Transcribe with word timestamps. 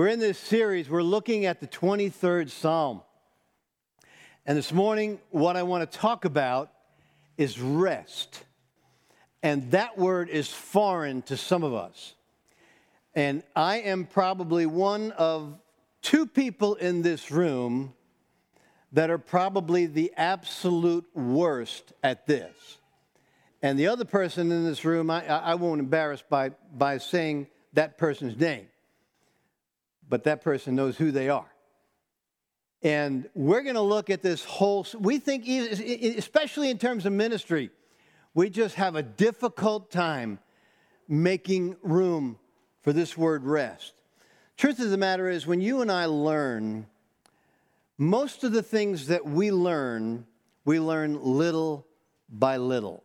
We're 0.00 0.08
in 0.08 0.18
this 0.18 0.38
series, 0.38 0.88
we're 0.88 1.02
looking 1.02 1.44
at 1.44 1.60
the 1.60 1.66
23rd 1.66 2.48
Psalm. 2.48 3.02
And 4.46 4.56
this 4.56 4.72
morning, 4.72 5.18
what 5.28 5.58
I 5.58 5.62
want 5.62 5.90
to 5.90 5.98
talk 5.98 6.24
about 6.24 6.72
is 7.36 7.60
rest. 7.60 8.42
And 9.42 9.72
that 9.72 9.98
word 9.98 10.30
is 10.30 10.48
foreign 10.48 11.20
to 11.24 11.36
some 11.36 11.62
of 11.62 11.74
us. 11.74 12.14
And 13.14 13.42
I 13.54 13.80
am 13.80 14.06
probably 14.06 14.64
one 14.64 15.10
of 15.10 15.58
two 16.00 16.24
people 16.24 16.76
in 16.76 17.02
this 17.02 17.30
room 17.30 17.92
that 18.92 19.10
are 19.10 19.18
probably 19.18 19.84
the 19.84 20.14
absolute 20.16 21.04
worst 21.14 21.92
at 22.02 22.26
this. 22.26 22.78
And 23.60 23.78
the 23.78 23.88
other 23.88 24.06
person 24.06 24.50
in 24.50 24.64
this 24.64 24.82
room, 24.82 25.10
I, 25.10 25.26
I 25.26 25.56
won't 25.56 25.78
embarrass 25.78 26.22
by, 26.26 26.52
by 26.72 26.96
saying 26.96 27.48
that 27.74 27.98
person's 27.98 28.40
name, 28.40 28.69
but 30.10 30.24
that 30.24 30.42
person 30.42 30.74
knows 30.74 30.98
who 30.98 31.10
they 31.10 31.30
are. 31.30 31.50
And 32.82 33.28
we're 33.34 33.62
going 33.62 33.76
to 33.76 33.80
look 33.80 34.10
at 34.10 34.22
this 34.22 34.44
whole, 34.44 34.86
we 34.98 35.18
think, 35.18 35.46
especially 35.48 36.70
in 36.70 36.78
terms 36.78 37.06
of 37.06 37.12
ministry, 37.12 37.70
we 38.34 38.50
just 38.50 38.74
have 38.74 38.96
a 38.96 39.02
difficult 39.02 39.90
time 39.90 40.38
making 41.08 41.76
room 41.82 42.38
for 42.82 42.92
this 42.92 43.16
word 43.16 43.44
rest. 43.44 43.94
Truth 44.56 44.80
of 44.80 44.90
the 44.90 44.96
matter 44.96 45.28
is, 45.28 45.46
when 45.46 45.60
you 45.60 45.82
and 45.82 45.90
I 45.90 46.06
learn, 46.06 46.86
most 47.98 48.44
of 48.44 48.52
the 48.52 48.62
things 48.62 49.08
that 49.08 49.26
we 49.26 49.52
learn, 49.52 50.26
we 50.64 50.80
learn 50.80 51.22
little 51.22 51.86
by 52.28 52.56
little. 52.56 53.02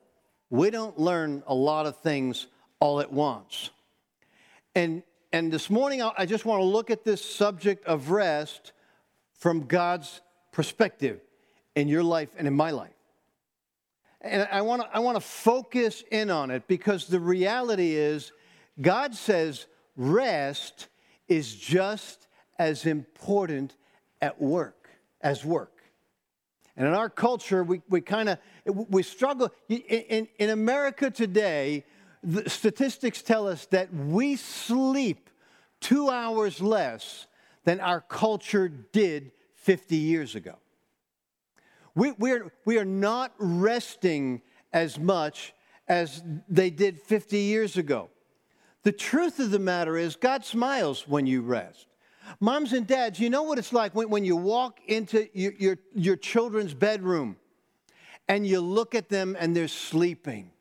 We 0.49 0.69
don't 0.69 0.97
learn 0.97 1.43
a 1.47 1.55
lot 1.55 1.85
of 1.85 1.97
things 1.97 2.47
all 2.79 3.01
at 3.01 3.11
once. 3.11 3.71
And, 4.73 5.03
and 5.35 5.51
this 5.51 5.69
morning, 5.69 6.01
I 6.01 6.25
just 6.25 6.45
want 6.45 6.61
to 6.61 6.63
look 6.63 6.89
at 6.89 7.03
this 7.03 7.21
subject 7.21 7.85
of 7.87 8.09
rest 8.09 8.71
from 9.33 9.65
God's 9.65 10.21
perspective 10.53 11.19
in 11.75 11.89
your 11.89 12.03
life 12.03 12.29
and 12.37 12.47
in 12.47 12.53
my 12.53 12.71
life. 12.71 12.95
And 14.21 14.47
I 14.49 14.61
want 14.61 14.83
to 14.83 14.87
I 14.95 14.99
want 14.99 15.17
to 15.17 15.21
focus 15.21 16.05
in 16.09 16.29
on 16.31 16.51
it 16.51 16.69
because 16.69 17.07
the 17.07 17.19
reality 17.19 17.95
is 17.95 18.31
God 18.79 19.13
says 19.13 19.65
rest 19.97 20.87
is 21.27 21.53
just 21.53 22.29
as 22.57 22.85
important 22.85 23.75
at 24.21 24.41
work 24.41 24.87
as 25.19 25.43
work. 25.43 25.83
And 26.77 26.87
in 26.87 26.93
our 26.93 27.09
culture, 27.09 27.61
we, 27.61 27.81
we 27.89 27.99
kind 27.99 28.29
of 28.29 28.37
we 28.65 29.03
struggle. 29.03 29.51
In, 29.67 30.29
in 30.39 30.49
America 30.49 31.11
today, 31.11 31.83
the 32.25 32.49
statistics 32.49 33.21
tell 33.21 33.47
us 33.47 33.67
that 33.67 33.93
we 33.93 34.35
sleep 34.35 35.29
two 35.79 36.09
hours 36.09 36.59
less 36.59 37.27
than 37.63 37.79
our 37.79 38.01
culture 38.01 38.67
did 38.67 39.31
50 39.55 39.95
years 39.95 40.35
ago. 40.35 40.55
We, 41.93 42.11
we're, 42.11 42.51
we 42.65 42.77
are 42.77 42.85
not 42.85 43.33
resting 43.37 44.41
as 44.73 44.99
much 44.99 45.53
as 45.87 46.23
they 46.49 46.69
did 46.69 46.99
50 46.99 47.37
years 47.37 47.77
ago. 47.77 48.09
The 48.83 48.91
truth 48.91 49.39
of 49.39 49.51
the 49.51 49.59
matter 49.59 49.95
is, 49.95 50.15
God 50.15 50.43
smiles 50.43 51.07
when 51.07 51.25
you 51.25 51.41
rest. 51.41 51.87
Moms 52.39 52.73
and 52.73 52.87
dads, 52.87 53.19
you 53.19 53.29
know 53.29 53.43
what 53.43 53.59
it's 53.59 53.71
like 53.71 53.93
when, 53.93 54.09
when 54.09 54.25
you 54.25 54.35
walk 54.35 54.79
into 54.87 55.27
your, 55.33 55.53
your, 55.57 55.77
your 55.93 56.15
children's 56.15 56.73
bedroom 56.73 57.37
and 58.27 58.45
you 58.45 58.59
look 58.59 58.95
at 58.95 59.09
them 59.09 59.35
and 59.39 59.55
they're 59.55 59.67
sleeping. 59.67 60.51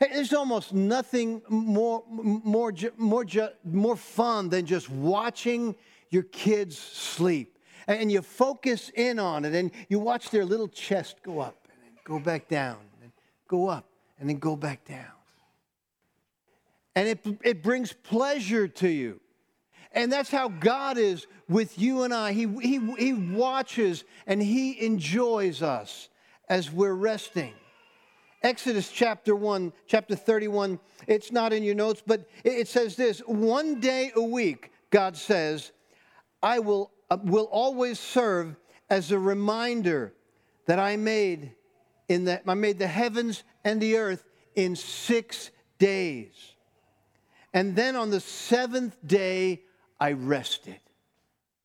There's 0.00 0.32
almost 0.32 0.74
nothing 0.74 1.42
more, 1.48 2.04
more, 2.08 2.72
more, 2.96 3.24
more 3.64 3.96
fun 3.96 4.48
than 4.48 4.66
just 4.66 4.90
watching 4.90 5.74
your 6.10 6.24
kids 6.24 6.78
sleep. 6.78 7.58
And 7.86 8.10
you 8.10 8.22
focus 8.22 8.90
in 8.94 9.18
on 9.18 9.44
it 9.44 9.54
and 9.54 9.70
you 9.88 9.98
watch 9.98 10.30
their 10.30 10.44
little 10.44 10.68
chest 10.68 11.16
go 11.22 11.38
up 11.38 11.68
and 11.70 11.82
then 11.82 11.92
go 12.04 12.18
back 12.18 12.48
down 12.48 12.78
and 13.02 13.12
go 13.48 13.68
up 13.68 13.86
and 14.18 14.28
then 14.28 14.38
go 14.38 14.56
back 14.56 14.84
down. 14.84 15.04
And 16.94 17.08
it, 17.08 17.26
it 17.44 17.62
brings 17.62 17.92
pleasure 17.92 18.66
to 18.66 18.88
you. 18.88 19.20
And 19.92 20.12
that's 20.12 20.30
how 20.30 20.48
God 20.48 20.98
is 20.98 21.26
with 21.48 21.78
you 21.78 22.02
and 22.02 22.12
I. 22.12 22.32
He, 22.32 22.46
he, 22.60 22.94
he 22.98 23.12
watches 23.12 24.04
and 24.26 24.42
He 24.42 24.84
enjoys 24.84 25.62
us 25.62 26.08
as 26.48 26.70
we're 26.70 26.94
resting. 26.94 27.54
Exodus 28.46 28.92
chapter 28.92 29.34
1, 29.34 29.72
chapter 29.88 30.14
31, 30.14 30.78
it's 31.08 31.32
not 31.32 31.52
in 31.52 31.64
your 31.64 31.74
notes, 31.74 32.00
but 32.06 32.28
it 32.44 32.68
says 32.68 32.94
this 32.94 33.18
one 33.18 33.80
day 33.80 34.12
a 34.14 34.22
week, 34.22 34.70
God 34.90 35.16
says, 35.16 35.72
I 36.40 36.60
will, 36.60 36.92
uh, 37.10 37.18
will 37.24 37.48
always 37.50 37.98
serve 37.98 38.54
as 38.88 39.10
a 39.10 39.18
reminder 39.18 40.14
that 40.66 40.78
I 40.78 40.94
made 40.94 41.56
in 42.08 42.26
that 42.26 42.44
I 42.46 42.54
made 42.54 42.78
the 42.78 42.86
heavens 42.86 43.42
and 43.64 43.80
the 43.80 43.96
earth 43.96 44.22
in 44.54 44.76
six 44.76 45.50
days. 45.80 46.54
And 47.52 47.74
then 47.74 47.96
on 47.96 48.10
the 48.10 48.20
seventh 48.20 48.96
day, 49.04 49.62
I 49.98 50.12
rested. 50.12 50.78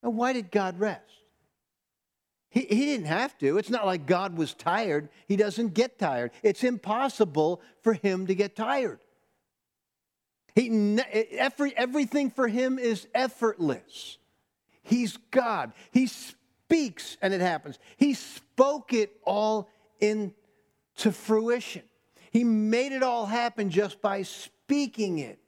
Now, 0.02 0.09
why 0.09 0.34
did 0.34 0.50
God 0.50 0.80
rest? 0.80 1.06
He, 2.51 2.62
he 2.62 2.85
didn't 2.85 3.07
have 3.07 3.38
to. 3.39 3.57
It's 3.57 3.69
not 3.69 3.85
like 3.85 4.06
God 4.06 4.38
was 4.38 4.53
tired. 4.53 5.09
He 5.25 5.38
doesn't 5.38 5.73
get 5.73 5.97
tired. 5.97 6.31
It's 6.44 6.63
impossible 6.63 7.62
for 7.81 7.94
him 7.94 8.28
to 8.28 8.35
get 8.35 8.56
tired. 8.56 9.00
He, 10.53 11.00
every, 11.38 11.75
everything 11.78 12.29
for 12.29 12.50
him 12.50 12.78
is 12.78 13.07
effortless. 13.16 14.17
He's 14.84 15.17
God. 15.31 15.72
He 15.91 16.07
speaks 16.07 17.17
and 17.22 17.34
it 17.34 17.40
happens. 17.40 17.79
He 17.95 18.13
spoke 18.13 18.91
it 18.91 19.16
all 19.23 19.69
into 20.01 20.34
fruition. 21.11 21.84
He 22.31 22.44
made 22.44 22.91
it 22.91 23.01
all 23.01 23.25
happen 23.25 23.69
just 23.69 24.01
by 24.01 24.23
speaking 24.23 25.19
it. 25.19 25.40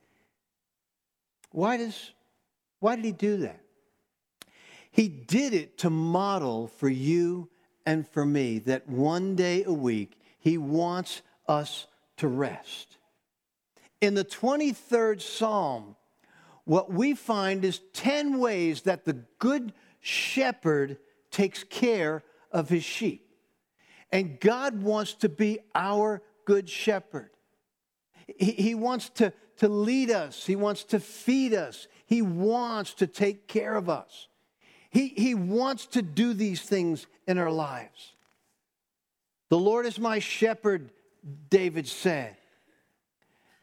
Why 1.51 1.77
does 1.77 2.11
why 2.79 2.95
did 2.95 3.05
he 3.05 3.11
do 3.11 3.37
that? 3.37 3.62
He 4.93 5.07
did 5.07 5.55
it 5.55 5.79
to 5.79 5.89
model 5.89 6.67
for 6.67 6.87
you 6.87 7.49
and 7.83 8.07
for 8.07 8.23
me 8.23 8.59
that 8.59 8.87
one 8.87 9.35
day 9.35 9.63
a 9.63 9.73
week 9.73 10.21
he 10.37 10.59
wants 10.59 11.23
us 11.47 11.87
to 12.17 12.27
rest. 12.27 12.99
In 14.01 14.13
the 14.13 14.23
23rd 14.23 15.19
Psalm, 15.19 15.95
what 16.65 16.93
we 16.93 17.15
find 17.15 17.65
is 17.65 17.81
10 17.93 18.37
ways 18.37 18.83
that 18.83 19.03
the 19.03 19.17
good 19.39 19.73
shepherd 19.99 20.99
takes 21.31 21.63
care 21.63 22.23
of 22.51 22.69
his 22.69 22.83
sheep. 22.83 23.33
And 24.11 24.39
God 24.39 24.83
wants 24.83 25.15
to 25.15 25.27
be 25.27 25.57
our 25.73 26.21
good 26.45 26.69
shepherd. 26.69 27.31
He, 28.37 28.51
he 28.51 28.75
wants 28.75 29.09
to, 29.15 29.33
to 29.57 29.67
lead 29.67 30.11
us, 30.11 30.45
He 30.45 30.55
wants 30.55 30.83
to 30.85 30.99
feed 30.99 31.55
us, 31.55 31.87
he 32.05 32.21
wants 32.21 32.93
to 32.95 33.07
take 33.07 33.47
care 33.47 33.73
of 33.73 33.89
us. 33.89 34.27
He, 34.93 35.07
he 35.07 35.33
wants 35.33 35.87
to 35.87 36.03
do 36.03 36.35
these 36.35 36.61
things 36.61 37.07
in 37.27 37.39
our 37.39 37.51
lives. 37.51 38.13
The 39.49 39.57
Lord 39.57 39.87
is 39.87 39.97
my 39.97 40.19
shepherd, 40.19 40.91
David 41.49 41.87
said. 41.87 42.37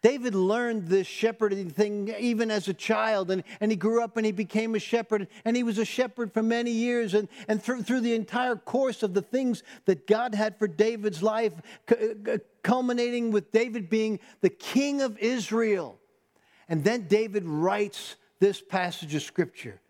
David 0.02 0.34
learned 0.34 0.88
this 0.88 1.06
shepherding 1.06 1.70
thing 1.70 2.12
even 2.18 2.50
as 2.50 2.66
a 2.66 2.74
child, 2.74 3.30
and, 3.30 3.44
and 3.60 3.70
he 3.70 3.76
grew 3.76 4.02
up 4.02 4.16
and 4.16 4.26
he 4.26 4.32
became 4.32 4.74
a 4.74 4.80
shepherd, 4.80 5.28
and 5.44 5.54
he 5.54 5.62
was 5.62 5.78
a 5.78 5.84
shepherd 5.84 6.32
for 6.32 6.42
many 6.42 6.72
years. 6.72 7.14
And, 7.14 7.28
and 7.46 7.62
through, 7.62 7.84
through 7.84 8.00
the 8.00 8.14
entire 8.14 8.56
course 8.56 9.04
of 9.04 9.14
the 9.14 9.22
things 9.22 9.62
that 9.84 10.08
God 10.08 10.34
had 10.34 10.58
for 10.58 10.66
David's 10.66 11.22
life, 11.22 11.52
culminating 12.64 13.30
with 13.30 13.52
David 13.52 13.88
being 13.88 14.18
the 14.40 14.50
king 14.50 15.00
of 15.00 15.16
Israel. 15.18 15.96
And 16.68 16.82
then 16.82 17.06
David 17.06 17.44
writes 17.44 18.16
this 18.40 18.60
passage 18.60 19.14
of 19.14 19.22
scripture. 19.22 19.80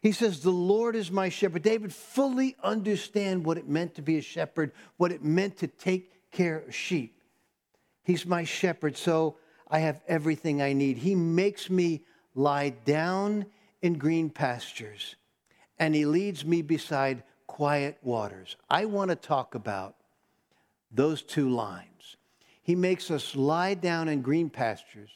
He 0.00 0.12
says, 0.12 0.40
The 0.40 0.50
Lord 0.50 0.96
is 0.96 1.10
my 1.10 1.28
shepherd. 1.28 1.62
David 1.62 1.92
fully 1.92 2.56
understand 2.62 3.44
what 3.44 3.58
it 3.58 3.68
meant 3.68 3.94
to 3.96 4.02
be 4.02 4.18
a 4.18 4.22
shepherd, 4.22 4.72
what 4.96 5.12
it 5.12 5.22
meant 5.22 5.58
to 5.58 5.66
take 5.66 6.30
care 6.30 6.58
of 6.58 6.74
sheep. 6.74 7.20
He's 8.04 8.24
my 8.24 8.44
shepherd, 8.44 8.96
so 8.96 9.36
I 9.68 9.80
have 9.80 10.00
everything 10.08 10.62
I 10.62 10.72
need. 10.72 10.98
He 10.98 11.14
makes 11.14 11.68
me 11.68 12.02
lie 12.34 12.70
down 12.70 13.46
in 13.82 13.94
green 13.94 14.30
pastures, 14.30 15.16
and 15.78 15.94
he 15.94 16.06
leads 16.06 16.44
me 16.44 16.62
beside 16.62 17.22
quiet 17.46 17.98
waters. 18.02 18.56
I 18.68 18.86
want 18.86 19.10
to 19.10 19.16
talk 19.16 19.54
about 19.54 19.96
those 20.90 21.22
two 21.22 21.50
lines. 21.50 22.16
He 22.62 22.74
makes 22.74 23.10
us 23.10 23.36
lie 23.36 23.74
down 23.74 24.08
in 24.08 24.22
green 24.22 24.50
pastures 24.50 25.10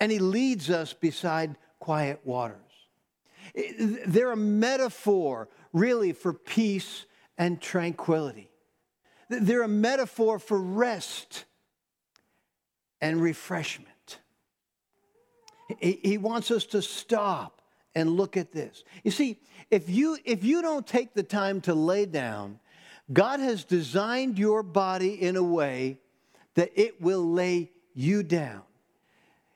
and 0.00 0.10
he 0.10 0.18
leads 0.18 0.70
us 0.70 0.94
beside 0.94 1.56
quiet 1.78 2.20
waters. 2.24 2.56
They're 3.54 4.32
a 4.32 4.36
metaphor, 4.36 5.48
really, 5.72 6.12
for 6.12 6.32
peace 6.32 7.06
and 7.36 7.60
tranquility. 7.60 8.50
They're 9.28 9.62
a 9.62 9.68
metaphor 9.68 10.38
for 10.38 10.58
rest 10.58 11.44
and 13.00 13.22
refreshment. 13.22 14.18
He 15.78 16.18
wants 16.18 16.50
us 16.50 16.66
to 16.66 16.82
stop 16.82 17.62
and 17.94 18.10
look 18.10 18.36
at 18.36 18.52
this. 18.52 18.84
You 19.04 19.10
see, 19.10 19.38
if 19.70 19.88
you 19.88 20.18
if 20.24 20.44
you 20.44 20.62
don't 20.62 20.86
take 20.86 21.14
the 21.14 21.22
time 21.22 21.60
to 21.62 21.74
lay 21.74 22.06
down, 22.06 22.58
God 23.12 23.40
has 23.40 23.64
designed 23.64 24.38
your 24.38 24.62
body 24.62 25.20
in 25.20 25.36
a 25.36 25.42
way 25.42 25.98
that 26.54 26.72
it 26.74 27.00
will 27.00 27.24
lay 27.24 27.70
you 27.94 28.22
down. 28.22 28.62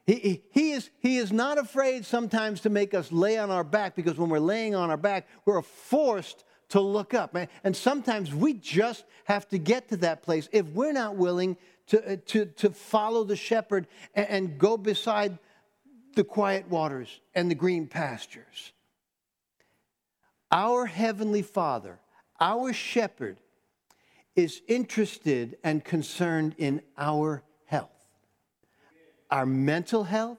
He, 0.06 0.42
he, 0.50 0.72
is, 0.72 0.90
he 0.98 1.16
is 1.16 1.32
not 1.32 1.56
afraid 1.56 2.04
sometimes 2.04 2.60
to 2.62 2.70
make 2.70 2.92
us 2.92 3.10
lay 3.10 3.38
on 3.38 3.50
our 3.50 3.64
back 3.64 3.96
because 3.96 4.18
when 4.18 4.28
we're 4.28 4.38
laying 4.38 4.74
on 4.74 4.90
our 4.90 4.98
back, 4.98 5.26
we're 5.46 5.62
forced 5.62 6.44
to 6.70 6.80
look 6.80 7.14
up. 7.14 7.36
And 7.62 7.74
sometimes 7.74 8.34
we 8.34 8.54
just 8.54 9.04
have 9.24 9.48
to 9.48 9.58
get 9.58 9.88
to 9.88 9.96
that 9.98 10.22
place 10.22 10.48
if 10.52 10.66
we're 10.66 10.92
not 10.92 11.16
willing 11.16 11.56
to, 11.86 12.12
uh, 12.12 12.16
to, 12.26 12.46
to 12.46 12.70
follow 12.70 13.24
the 13.24 13.36
shepherd 13.36 13.86
and, 14.14 14.28
and 14.28 14.58
go 14.58 14.76
beside 14.76 15.38
the 16.14 16.24
quiet 16.24 16.68
waters 16.68 17.20
and 17.34 17.50
the 17.50 17.54
green 17.54 17.86
pastures. 17.86 18.72
Our 20.50 20.86
Heavenly 20.86 21.42
Father, 21.42 21.98
our 22.40 22.72
shepherd, 22.72 23.38
is 24.36 24.62
interested 24.68 25.56
and 25.64 25.84
concerned 25.84 26.54
in 26.58 26.82
our 26.98 27.42
our 29.30 29.46
mental 29.46 30.04
health, 30.04 30.38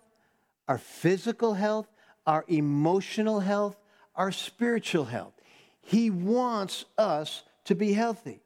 our 0.67 0.77
physical 0.77 1.53
health, 1.53 1.87
our 2.25 2.45
emotional 2.47 3.39
health, 3.39 3.75
our 4.15 4.31
spiritual 4.31 5.05
health. 5.05 5.33
He 5.81 6.09
wants 6.09 6.85
us 6.97 7.43
to 7.65 7.75
be 7.75 7.93
healthy. 7.93 8.41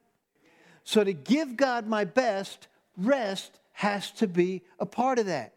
So, 0.84 1.04
to 1.04 1.12
give 1.12 1.56
God 1.56 1.86
my 1.86 2.04
best, 2.04 2.66
rest 2.96 3.60
has 3.72 4.10
to 4.12 4.26
be 4.26 4.62
a 4.78 4.86
part 4.86 5.18
of 5.18 5.26
that. 5.26 5.54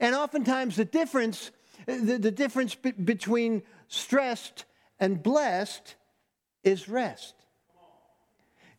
And 0.00 0.14
oftentimes, 0.14 0.76
the 0.76 0.84
difference, 0.84 1.50
the, 1.86 2.18
the 2.18 2.30
difference 2.30 2.74
be- 2.74 2.92
between 2.92 3.62
stressed 3.88 4.64
and 5.00 5.22
blessed 5.22 5.96
is 6.62 6.88
rest. 6.88 7.34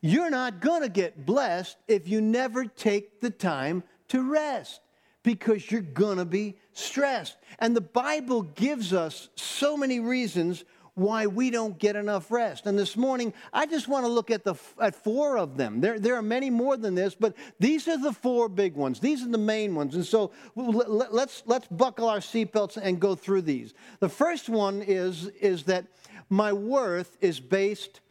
You're 0.01 0.29
not 0.29 0.61
going 0.61 0.81
to 0.83 0.89
get 0.89 1.25
blessed 1.25 1.77
if 1.87 2.07
you 2.07 2.21
never 2.21 2.65
take 2.65 3.19
the 3.19 3.29
time 3.29 3.83
to 4.09 4.31
rest 4.31 4.81
because 5.23 5.69
you're 5.69 5.81
going 5.81 6.17
to 6.17 6.25
be 6.25 6.57
stressed. 6.73 7.37
And 7.59 7.75
the 7.75 7.81
Bible 7.81 8.41
gives 8.41 8.93
us 8.93 9.29
so 9.35 9.75
many 9.75 9.99
reasons 9.99 10.63
why 10.99 11.27
we 11.27 11.49
don't 11.49 11.79
get 11.79 11.95
enough 11.95 12.29
rest. 12.29 12.65
And 12.65 12.77
this 12.77 12.97
morning, 12.97 13.33
I 13.53 13.65
just 13.65 13.87
want 13.87 14.05
to 14.05 14.11
look 14.11 14.29
at 14.29 14.43
the 14.43 14.55
at 14.81 14.95
four 14.95 15.37
of 15.37 15.55
them. 15.55 15.79
There, 15.79 15.97
there 15.97 16.15
are 16.15 16.21
many 16.21 16.49
more 16.49 16.75
than 16.75 16.93
this, 16.93 17.15
but 17.15 17.35
these 17.57 17.87
are 17.87 17.97
the 17.97 18.11
four 18.11 18.49
big 18.49 18.75
ones. 18.75 18.99
These 18.99 19.23
are 19.23 19.29
the 19.29 19.37
main 19.37 19.75
ones. 19.75 19.95
And 19.95 20.05
so 20.05 20.31
let's 20.55 21.43
let's 21.45 21.67
buckle 21.67 22.09
our 22.09 22.19
seatbelts 22.19 22.77
and 22.77 22.99
go 22.99 23.15
through 23.15 23.43
these. 23.43 23.73
The 24.01 24.09
first 24.09 24.49
one 24.49 24.81
is 24.81 25.27
is 25.39 25.63
that 25.63 25.85
my 26.29 26.51
worth 26.51 27.17
is 27.21 27.39
based 27.39 28.01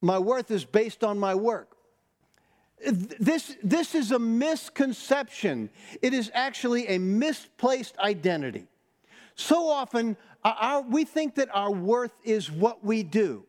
my 0.00 0.18
worth 0.18 0.50
is 0.50 0.64
based 0.64 1.04
on 1.04 1.18
my 1.18 1.34
work. 1.34 1.76
This, 2.88 3.56
this 3.62 3.94
is 3.94 4.12
a 4.12 4.18
misconception. 4.18 5.70
It 6.00 6.14
is 6.14 6.30
actually 6.34 6.86
a 6.88 6.98
misplaced 6.98 7.96
identity. 7.98 8.66
So 9.34 9.68
often, 9.68 10.16
uh, 10.44 10.54
our, 10.58 10.82
we 10.82 11.04
think 11.04 11.34
that 11.34 11.48
our 11.54 11.70
worth 11.70 12.12
is 12.24 12.50
what 12.50 12.84
we 12.84 13.02
do. 13.02 13.44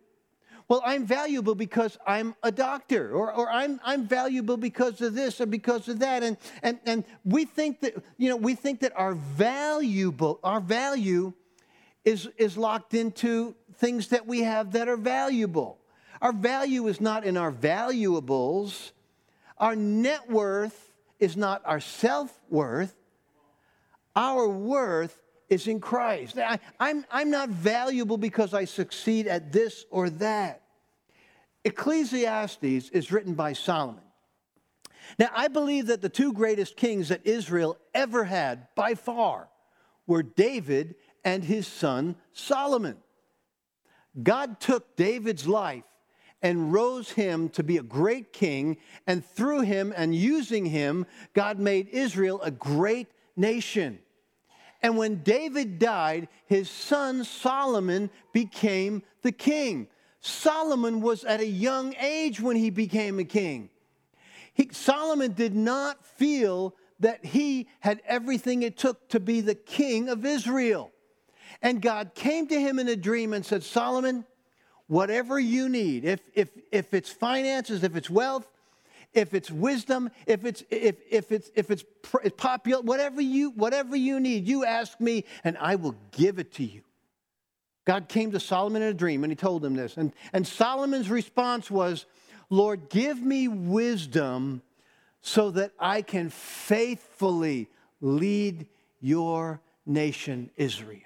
Well, 0.67 0.81
I'm 0.85 1.05
valuable 1.05 1.53
because 1.53 1.97
I'm 2.07 2.33
a 2.43 2.51
doctor, 2.51 3.11
or, 3.11 3.33
or 3.33 3.49
I'm, 3.49 3.81
I'm 3.83 4.07
valuable 4.07 4.55
because 4.55 5.01
of 5.01 5.13
this 5.13 5.41
or 5.41 5.45
because 5.45 5.89
of 5.89 5.99
that. 5.99 6.23
And, 6.23 6.37
and, 6.63 6.79
and 6.85 7.03
we 7.25 7.43
think 7.43 7.81
that, 7.81 7.95
you 8.17 8.29
know, 8.29 8.37
we 8.37 8.55
think 8.55 8.79
that 8.79 8.93
our 8.95 9.13
valuable, 9.13 10.39
our 10.43 10.61
value 10.61 11.33
is, 12.05 12.29
is 12.37 12.57
locked 12.57 12.93
into 12.93 13.53
things 13.75 14.07
that 14.07 14.25
we 14.25 14.43
have 14.43 14.71
that 14.71 14.87
are 14.87 14.95
valuable. 14.95 15.77
Our 16.21 16.31
value 16.31 16.87
is 16.87 17.01
not 17.01 17.25
in 17.25 17.35
our 17.35 17.51
valuables. 17.51 18.93
Our 19.61 19.75
net 19.75 20.29
worth 20.29 20.91
is 21.19 21.37
not 21.37 21.61
our 21.65 21.79
self 21.79 22.35
worth. 22.49 22.95
Our 24.15 24.49
worth 24.49 25.21
is 25.49 25.67
in 25.67 25.79
Christ. 25.79 26.37
I, 26.37 26.53
am 26.53 26.59
I'm, 26.79 27.05
I'm 27.11 27.29
not 27.29 27.49
valuable 27.49 28.17
because 28.17 28.53
I 28.53 28.65
succeed 28.65 29.27
at 29.27 29.51
this 29.51 29.85
or 29.91 30.09
that. 30.09 30.63
Ecclesiastes 31.63 32.89
is 32.89 33.11
written 33.11 33.35
by 33.35 33.53
Solomon. 33.53 34.03
Now, 35.19 35.29
I 35.35 35.47
believe 35.47 35.87
that 35.87 36.01
the 36.01 36.09
two 36.09 36.33
greatest 36.33 36.75
kings 36.75 37.09
that 37.09 37.25
Israel 37.25 37.77
ever 37.93 38.23
had 38.23 38.67
by 38.75 38.95
far 38.95 39.49
were 40.07 40.23
David 40.23 40.95
and 41.23 41.43
his 41.43 41.67
son 41.67 42.15
Solomon. 42.33 42.97
God 44.21 44.59
took 44.59 44.95
David's 44.95 45.47
life 45.47 45.83
and 46.41 46.73
rose 46.73 47.11
him 47.11 47.49
to 47.49 47.63
be 47.63 47.77
a 47.77 47.83
great 47.83 48.33
king, 48.33 48.77
and 49.05 49.25
through 49.25 49.61
him 49.61 49.93
and 49.95 50.15
using 50.15 50.65
him, 50.65 51.05
God 51.33 51.59
made 51.59 51.87
Israel 51.89 52.41
a 52.41 52.51
great 52.51 53.07
nation. 53.35 53.99
And 54.81 54.97
when 54.97 55.21
David 55.21 55.77
died, 55.77 56.27
his 56.47 56.69
son 56.69 57.23
Solomon 57.23 58.09
became 58.33 59.03
the 59.21 59.31
king. 59.31 59.87
Solomon 60.19 61.01
was 61.01 61.23
at 61.23 61.39
a 61.39 61.45
young 61.45 61.93
age 61.99 62.41
when 62.41 62.55
he 62.55 62.69
became 62.69 63.19
a 63.19 63.23
king. 63.23 63.69
He, 64.53 64.69
Solomon 64.71 65.33
did 65.33 65.55
not 65.55 66.05
feel 66.05 66.75
that 66.99 67.25
he 67.25 67.67
had 67.79 68.01
everything 68.05 68.63
it 68.63 68.77
took 68.77 69.09
to 69.09 69.19
be 69.19 69.41
the 69.41 69.55
king 69.55 70.09
of 70.09 70.25
Israel. 70.25 70.91
And 71.61 71.81
God 71.81 72.13
came 72.15 72.47
to 72.47 72.59
him 72.59 72.79
in 72.79 72.87
a 72.87 72.95
dream 72.95 73.33
and 73.33 73.45
said, 73.45 73.63
Solomon, 73.63 74.25
whatever 74.91 75.39
you 75.39 75.69
need, 75.69 76.03
if, 76.03 76.19
if, 76.33 76.49
if 76.69 76.93
it's 76.93 77.09
finances, 77.09 77.81
if 77.81 77.95
it's 77.95 78.09
wealth, 78.09 78.45
if 79.13 79.33
it's 79.33 79.49
wisdom, 79.49 80.09
if 80.25 80.43
it's 80.43 80.63
if 80.69 80.95
if 81.09 81.31
it's 81.31 81.49
if 81.55 81.69
it's 81.69 81.83
popular, 82.37 82.81
whatever 82.81 83.21
you 83.21 83.51
whatever 83.51 83.95
you 83.95 84.19
need, 84.19 84.47
you 84.47 84.65
ask 84.65 84.99
me 84.99 85.25
and 85.43 85.57
I 85.59 85.75
will 85.75 85.95
give 86.11 86.39
it 86.39 86.53
to 86.55 86.63
you. 86.63 86.81
God 87.85 88.09
came 88.09 88.31
to 88.31 88.39
Solomon 88.39 88.81
in 88.81 88.89
a 88.89 88.93
dream 88.93 89.23
and 89.23 89.31
he 89.31 89.35
told 89.35 89.63
him 89.65 89.75
this. 89.75 89.97
And, 89.97 90.13
and 90.33 90.45
Solomon's 90.45 91.09
response 91.09 91.71
was, 91.71 92.05
Lord, 92.49 92.89
give 92.89 93.21
me 93.21 93.47
wisdom 93.47 94.61
so 95.21 95.51
that 95.51 95.71
I 95.79 96.01
can 96.01 96.29
faithfully 96.29 97.69
lead 98.01 98.67
your 98.99 99.61
nation, 99.85 100.51
Israel. 100.57 100.99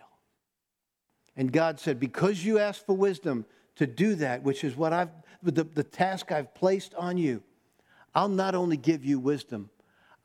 And 1.35 1.51
God 1.51 1.79
said, 1.79 1.99
Because 1.99 2.43
you 2.43 2.59
asked 2.59 2.85
for 2.85 2.95
wisdom 2.95 3.45
to 3.75 3.87
do 3.87 4.15
that, 4.15 4.43
which 4.43 4.63
is 4.63 4.75
what 4.75 4.93
I've 4.93 5.09
the, 5.53 5.63
the 5.63 5.83
task 5.83 6.31
I've 6.31 6.53
placed 6.53 6.95
on 6.95 7.17
you, 7.17 7.43
I'll 8.13 8.29
not 8.29 8.55
only 8.55 8.77
give 8.77 9.05
you 9.05 9.19
wisdom, 9.19 9.69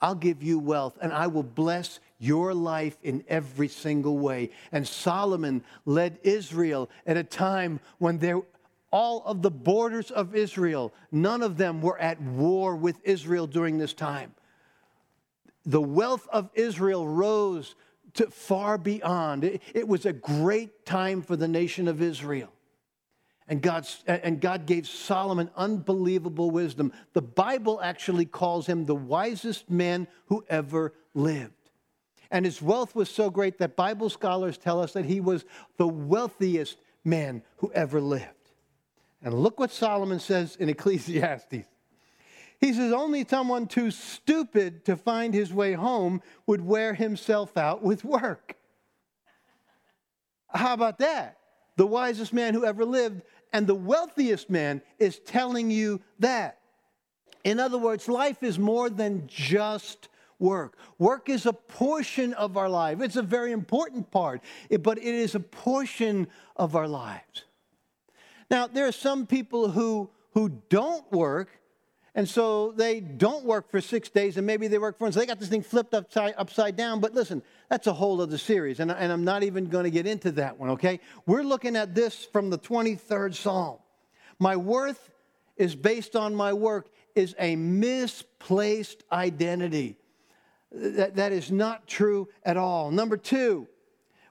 I'll 0.01 0.15
give 0.15 0.43
you 0.43 0.59
wealth, 0.59 0.97
and 1.03 1.13
I 1.13 1.27
will 1.27 1.43
bless 1.43 2.01
your 2.19 2.55
life 2.55 2.97
in 3.03 3.23
every 3.29 3.69
single 3.69 4.19
way. 4.19 4.51
And 4.73 4.87
Solomon 4.87 5.63
led 5.85 6.19
Israel 6.23 6.89
at 7.07 7.17
a 7.17 7.25
time 7.25 7.81
when 7.99 8.19
there, 8.19 8.41
all 8.91 9.23
of 9.25 9.43
the 9.43 9.51
borders 9.51 10.11
of 10.11 10.35
Israel, 10.35 10.93
none 11.13 11.43
of 11.43 11.57
them 11.57 11.83
were 11.83 11.99
at 11.99 12.21
war 12.21 12.77
with 12.77 12.97
Israel 13.05 13.47
during 13.47 13.79
this 13.79 13.93
time. 13.93 14.35
The 15.67 15.83
wealth 15.83 16.27
of 16.33 16.49
Israel 16.55 17.07
rose 17.07 17.75
to 18.15 18.31
far 18.31 18.79
beyond. 18.79 19.45
It, 19.45 19.63
it 19.75 19.87
was 19.87 20.07
a 20.07 20.13
great 20.13 20.87
time 20.87 21.21
for 21.21 21.37
the 21.37 21.47
nation 21.47 21.89
of 21.89 22.01
Israel. 22.01 22.51
And, 23.51 23.67
and 24.07 24.41
God 24.41 24.65
gave 24.65 24.87
Solomon 24.87 25.51
unbelievable 25.57 26.53
wisdom. 26.53 26.93
The 27.13 27.21
Bible 27.21 27.81
actually 27.83 28.25
calls 28.25 28.67
him 28.67 28.87
the 28.87 28.95
wisest 28.95 29.69
man 29.69 30.07
who 30.27 30.45
ever 30.49 30.95
lived. 31.15 31.53
And 32.31 32.45
his 32.45 32.63
wealth 32.63 32.95
was 32.95 33.11
so 33.11 33.29
great 33.29 33.59
that 33.59 33.75
Bible 33.75 34.09
scholars 34.09 34.57
tell 34.57 34.81
us 34.81 34.93
that 34.93 35.05
he 35.05 35.21
was 35.21 35.45
the 35.79 35.89
wealthiest 35.89 36.79
man 37.05 37.43
who 37.57 37.73
ever 37.73 38.01
lived. 38.01 38.25
And 39.21 39.35
look 39.35 39.59
what 39.59 39.73
Solomon 39.73 40.21
says 40.21 40.55
in 40.55 40.69
Ecclesiastes. 40.69 41.67
He 42.61 42.73
says, 42.73 42.93
Only 42.93 43.27
someone 43.27 43.67
too 43.67 43.91
stupid 43.91 44.85
to 44.85 44.97
find 44.97 45.35
his 45.35 45.53
way 45.53 45.73
home 45.73 46.23
would 46.47 46.61
wear 46.61 46.95
himself 46.95 47.57
out 47.57 47.83
with 47.83 48.05
work. 48.05 48.57
How 50.49 50.75
about 50.75 50.99
that? 50.99 51.39
The 51.77 51.87
wisest 51.87 52.33
man 52.33 52.55
who 52.55 52.65
ever 52.65 52.85
lived 52.85 53.23
and 53.53 53.67
the 53.67 53.75
wealthiest 53.75 54.51
man 54.51 54.83
is 54.99 55.19
telling 55.21 55.71
you 55.71 56.01
that. 56.19 56.59
In 57.45 57.59
other 57.59 57.79
words, 57.79 58.09
life 58.09 58.43
is 58.43 58.59
more 58.59 58.91
than 58.91 59.27
just 59.27 60.09
work. 60.39 60.77
Work 60.99 61.29
is 61.29 61.47
a 61.47 61.53
portion 61.53 62.35
of 62.35 62.57
our 62.57 62.69
life. 62.69 63.01
It's 63.01 63.17
a 63.17 63.23
very 63.23 63.53
important 63.53 64.11
part, 64.11 64.43
but 64.81 64.99
it 64.99 65.05
is 65.05 65.35
a 65.35 65.41
portion 65.41 66.29
of 66.57 66.77
our 66.77 66.89
lives. 66.89 67.45
Now, 68.51 68.67
there 68.67 68.87
are 68.87 68.93
some 68.93 69.27
people 69.27 69.71
who, 69.71 70.11
who 70.33 70.61
don't 70.69 71.11
work 71.13 71.60
And 72.15 72.29
so 72.29 72.73
they 72.73 73.01
don't 73.01 73.45
work 73.45 73.71
for 73.71 73.81
six 73.81 74.09
days 74.09 74.37
and 74.37 74.47
maybe 74.47 74.67
they 74.67 74.79
work 74.79 74.99
for, 74.99 75.11
so 75.13 75.21
they 75.21 75.27
got 75.27 75.39
this 75.39 75.49
thing 75.49 75.63
flipped 75.63 75.95
upside, 75.95 76.35
upside 76.37 76.77
down. 76.77 77.01
But 77.01 77.15
listen, 77.15 77.43
that's 77.69 77.87
a 77.87 77.93
whole 77.93 78.21
other 78.21 78.39
series. 78.39 78.81
And, 78.81 78.91
and 78.91 79.13
I'm 79.13 79.25
not 79.25 79.43
even 79.45 79.67
going 79.67 79.85
to 79.85 79.91
get 79.91 80.07
into 80.07 80.33
that 80.33 80.59
one, 80.59 80.71
okay? 80.71 81.01
We're 81.27 81.45
looking 81.45 81.77
at 81.77 81.95
this 81.95 82.25
from 82.25 82.51
the 82.51 82.59
23rd 82.59 83.35
Psalm. 83.35 83.79
My 84.39 84.57
worth 84.57 85.11
is 85.57 85.77
based 85.77 86.17
on 86.17 86.35
my 86.35 86.53
work 86.53 86.89
is 87.15 87.35
a 87.39 87.55
misplaced 87.55 89.05
identity. 89.13 89.97
That, 90.73 91.17
that 91.17 91.33
is 91.33 91.51
not 91.51 91.87
true 91.87 92.29
at 92.45 92.57
all. 92.57 92.91
Number 92.91 93.17
two, 93.17 93.69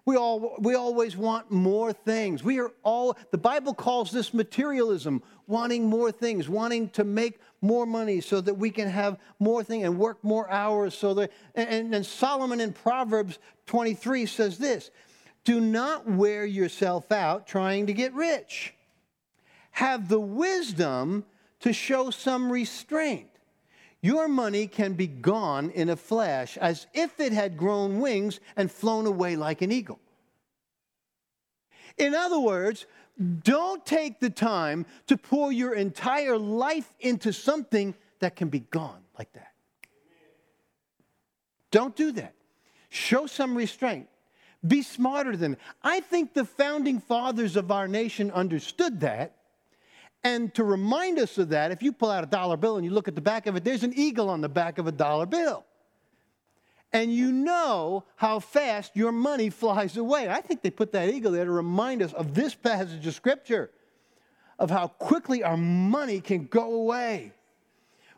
we, 0.06 0.16
all, 0.16 0.58
we 0.60 0.74
always 0.74 1.16
want 1.16 1.52
more 1.52 1.94
things. 1.94 2.44
We 2.44 2.60
are 2.60 2.72
all, 2.84 3.16
the 3.30 3.38
Bible 3.38 3.76
calls 3.76 4.10
this 4.12 4.34
materialism, 4.34 5.22
wanting 5.46 5.86
more 5.86 6.12
things, 6.12 6.50
wanting 6.50 6.90
to 6.92 7.04
make 7.04 7.40
more 7.62 7.86
money 7.86 8.22
so 8.22 8.42
that 8.42 8.56
we 8.56 8.70
can 8.70 8.88
have 8.88 9.18
more 9.40 9.64
things 9.64 9.86
and 9.86 9.98
work 9.98 10.24
more 10.24 10.50
hours. 10.50 10.94
So 10.94 11.14
that, 11.16 11.32
and, 11.56 11.94
and 11.94 12.06
Solomon 12.06 12.60
in 12.60 12.74
Proverbs 12.74 13.40
23 13.68 14.26
says 14.26 14.58
this 14.58 14.92
Do 15.44 15.60
not 15.60 16.10
wear 16.10 16.46
yourself 16.46 17.12
out 17.12 17.48
trying 17.48 17.88
to 17.88 17.94
get 17.94 18.14
rich. 18.14 18.74
Have 19.72 20.08
the 20.10 20.20
wisdom 20.20 21.26
to 21.62 21.74
show 21.74 22.10
some 22.10 22.52
restraint. 22.52 23.28
Your 24.02 24.28
money 24.30 24.68
can 24.68 24.94
be 24.94 25.08
gone 25.08 25.72
in 25.72 25.90
a 25.90 25.96
flash 25.96 26.58
as 26.58 26.88
if 26.94 27.20
it 27.20 27.34
had 27.34 27.58
grown 27.58 28.00
wings 28.00 28.40
and 28.56 28.72
flown 28.72 29.06
away 29.06 29.36
like 29.36 29.62
an 29.62 29.72
eagle. 29.72 30.00
In 31.98 32.16
other 32.16 32.40
words, 32.40 32.86
don't 33.44 33.86
take 33.86 34.20
the 34.20 34.30
time 34.30 34.86
to 35.08 35.18
pour 35.18 35.52
your 35.52 35.74
entire 35.74 36.38
life 36.38 36.94
into 37.00 37.34
something 37.34 37.96
that 38.20 38.36
can 38.36 38.50
be 38.50 38.60
gone 38.60 39.02
like 39.18 39.32
that. 39.34 39.52
Don't 41.72 41.96
do 41.96 42.12
that. 42.14 42.34
Show 42.90 43.28
some 43.28 43.56
restraint. 43.56 44.08
Be 44.66 44.82
smarter 44.82 45.38
than. 45.38 45.58
I 45.84 46.00
think 46.00 46.34
the 46.34 46.46
founding 46.46 47.00
fathers 47.00 47.56
of 47.56 47.72
our 47.72 47.88
nation 47.88 48.32
understood 48.32 49.02
that 49.02 49.36
and 50.24 50.54
to 50.56 50.64
remind 50.64 51.18
us 51.18 51.38
of 51.38 51.50
that, 51.50 51.72
if 51.72 51.82
you 51.82 51.94
pull 51.94 52.12
out 52.12 52.24
a 52.24 52.28
dollar 52.28 52.58
bill 52.58 52.76
and 52.76 52.84
you 52.84 52.92
look 52.92 53.08
at 53.08 53.16
the 53.16 53.22
back 53.22 53.48
of 53.48 53.56
it, 53.56 53.64
there's 53.64 53.84
an 53.84 53.94
eagle 53.96 54.30
on 54.30 54.42
the 54.42 54.50
back 54.50 54.78
of 54.78 54.88
a 54.88 54.92
dollar 54.92 55.26
bill. 55.26 55.66
And 56.92 57.14
you 57.14 57.32
know 57.32 58.06
how 58.16 58.40
fast 58.40 58.96
your 58.96 59.12
money 59.12 59.50
flies 59.50 59.96
away. 59.96 60.28
I 60.28 60.42
think 60.42 60.62
they 60.62 60.72
put 60.72 60.92
that 60.94 61.10
eagle 61.10 61.32
there 61.32 61.46
to 61.46 61.52
remind 61.52 62.02
us 62.02 62.14
of 62.14 62.34
this 62.34 62.56
passage 62.56 63.06
of 63.06 63.14
Scripture, 63.14 63.70
of 64.58 64.72
how 64.72 64.88
quickly 64.88 65.44
our 65.44 65.58
money 65.58 66.20
can 66.20 66.46
go 66.46 66.74
away. 66.74 67.34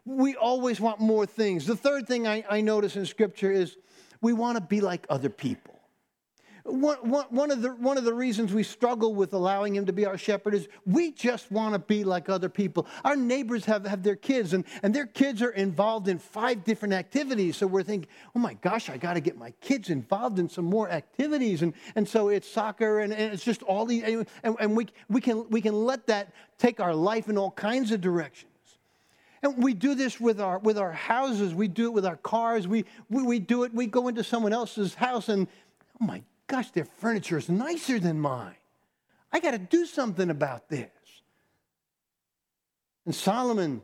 We 0.06 0.36
always 0.36 0.80
want 0.80 1.00
more 1.00 1.26
things. 1.26 1.66
The 1.66 1.76
third 1.76 2.08
thing 2.08 2.28
I, 2.28 2.44
I 2.50 2.62
notice 2.62 2.96
in 2.96 3.06
Scripture 3.06 3.52
is 3.52 3.78
we 4.22 4.34
want 4.34 4.58
to 4.58 4.62
be 4.62 4.80
like 4.80 5.06
other 5.10 5.30
people. 5.30 5.71
One, 6.64 6.98
one, 6.98 7.26
one, 7.30 7.52
of 7.52 7.62
the, 7.62 7.70
one 7.70 7.98
of 7.98 8.04
the 8.04 8.14
reasons 8.14 8.54
we 8.54 8.64
struggle 8.64 9.16
with 9.16 9.34
allowing 9.34 9.76
him 9.76 9.86
to 9.88 9.94
be 9.94 10.06
our 10.06 10.18
shepherd 10.18 10.54
is 10.54 10.68
we 10.86 11.12
just 11.12 11.52
want 11.52 11.74
to 11.74 11.80
be 11.80 12.04
like 12.04 12.30
other 12.30 12.50
people. 12.50 12.86
Our 13.04 13.16
neighbors 13.16 13.66
have, 13.66 13.86
have 13.86 14.04
their 14.04 14.16
kids, 14.16 14.54
and, 14.54 14.64
and 14.84 14.94
their 14.94 15.08
kids 15.08 15.42
are 15.42 15.52
involved 15.52 16.08
in 16.08 16.20
five 16.20 16.64
different 16.64 16.94
activities. 16.94 17.58
So 17.58 17.66
we're 17.66 17.84
thinking, 17.84 18.10
oh 18.36 18.40
my 18.40 18.54
gosh, 18.56 18.90
I 18.90 18.98
got 18.98 19.14
to 19.16 19.22
get 19.22 19.38
my 19.38 19.52
kids 19.62 19.90
involved 19.90 20.38
in 20.38 20.50
some 20.50 20.66
more 20.66 20.90
activities. 20.90 21.64
And, 21.64 21.74
and 21.96 22.08
so 22.08 22.30
it's 22.30 22.48
soccer, 22.48 23.00
and, 23.00 23.12
and 23.12 23.34
it's 23.34 23.44
just 23.44 23.64
all 23.64 23.86
these, 23.86 24.04
and, 24.04 24.28
and 24.60 24.78
we, 24.78 24.88
we, 25.10 25.20
can, 25.20 25.50
we 25.50 25.62
can 25.62 25.74
let 25.74 26.06
that 26.08 26.34
take 26.60 26.80
our 26.80 26.94
life 26.94 27.28
in 27.28 27.38
all 27.38 27.52
kinds 27.52 27.92
of 27.92 28.02
directions. 28.02 28.52
And 29.44 29.64
we 29.64 29.74
do 29.74 29.96
this 29.96 30.20
with 30.20 30.40
our, 30.40 30.60
with 30.60 30.78
our 30.78 30.92
houses. 30.92 31.56
We 31.56 31.68
do 31.68 31.86
it 31.86 31.94
with 31.94 32.06
our 32.06 32.18
cars. 32.18 32.68
We, 32.68 32.86
we, 33.10 33.24
we 33.24 33.40
do 33.40 33.64
it. 33.64 33.74
We 33.74 33.88
go 33.88 34.08
into 34.08 34.24
someone 34.24 34.54
else's 34.54 34.94
house 34.94 35.30
and, 35.30 35.48
oh 36.00 36.06
my 36.06 36.22
gosh, 36.52 36.70
their 36.72 36.86
furniture 36.86 37.38
is 37.38 37.50
nicer 37.50 37.98
than 37.98 38.20
mine. 38.20 38.56
I 39.32 39.40
got 39.40 39.52
to 39.52 39.58
do 39.58 39.86
something 39.86 40.30
about 40.30 40.68
this. 40.68 40.90
And 43.06 43.16
Solomon, 43.16 43.82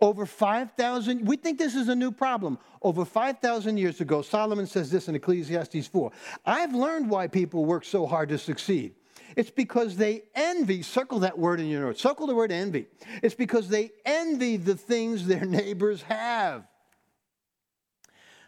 over 0.00 0.26
5,000, 0.26 1.24
we 1.24 1.36
think 1.36 1.58
this 1.58 1.76
is 1.76 1.88
a 1.88 1.94
new 1.94 2.10
problem. 2.10 2.58
Over 2.82 3.04
5,000 3.04 3.78
years 3.78 4.00
ago, 4.00 4.22
Solomon 4.22 4.66
says 4.66 4.90
this 4.90 5.08
in 5.08 5.14
Ecclesiastes 5.14 5.86
4 5.86 6.10
I've 6.44 6.74
learned 6.74 7.08
why 7.08 7.28
people 7.28 7.64
work 7.64 7.84
so 7.84 8.06
hard 8.06 8.28
to 8.30 8.38
succeed. 8.38 8.94
It's 9.36 9.50
because 9.50 9.96
they 9.96 10.24
envy, 10.34 10.82
circle 10.82 11.20
that 11.20 11.38
word 11.38 11.60
in 11.60 11.66
your 11.66 11.82
notes, 11.82 12.02
circle 12.02 12.26
the 12.26 12.34
word 12.34 12.50
envy. 12.50 12.86
It's 13.22 13.34
because 13.34 13.68
they 13.68 13.92
envy 14.04 14.56
the 14.56 14.74
things 14.74 15.26
their 15.26 15.44
neighbors 15.44 16.02
have. 16.02 16.66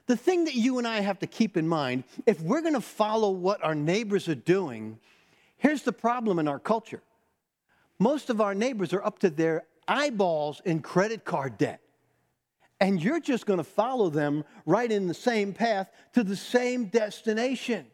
The 0.09 0.17
thing 0.17 0.47
that 0.47 0.55
you 0.55 0.79
and 0.79 0.89
I 0.89 1.01
have 1.01 1.19
to 1.19 1.27
keep 1.27 1.59
in 1.59 1.69
mind 1.69 2.03
if 2.25 2.41
we're 2.41 2.63
going 2.63 2.75
to 2.75 2.81
follow 2.81 3.31
what 3.31 3.63
our 3.63 3.75
neighbors 3.75 4.27
are 4.27 4.35
doing, 4.35 4.99
here's 5.59 5.83
the 5.83 5.93
problem 5.93 6.39
in 6.39 6.49
our 6.49 6.59
culture. 6.59 7.03
Most 7.99 8.31
of 8.31 8.41
our 8.41 8.55
neighbors 8.55 8.95
are 8.95 9.05
up 9.05 9.19
to 9.19 9.29
their 9.29 9.65
eyeballs 9.87 10.63
in 10.65 10.81
credit 10.81 11.27
card 11.27 11.59
debt. 11.59 11.81
And 12.81 13.03
you're 13.03 13.21
just 13.21 13.45
going 13.45 13.59
to 13.59 13.65
follow 13.65 14.09
them 14.09 14.45
right 14.65 14.91
in 14.91 15.09
the 15.09 15.15
same 15.15 15.53
path 15.53 15.91
to 16.15 16.25
the 16.25 16.37
same 16.37 16.87
destination. 16.87 17.87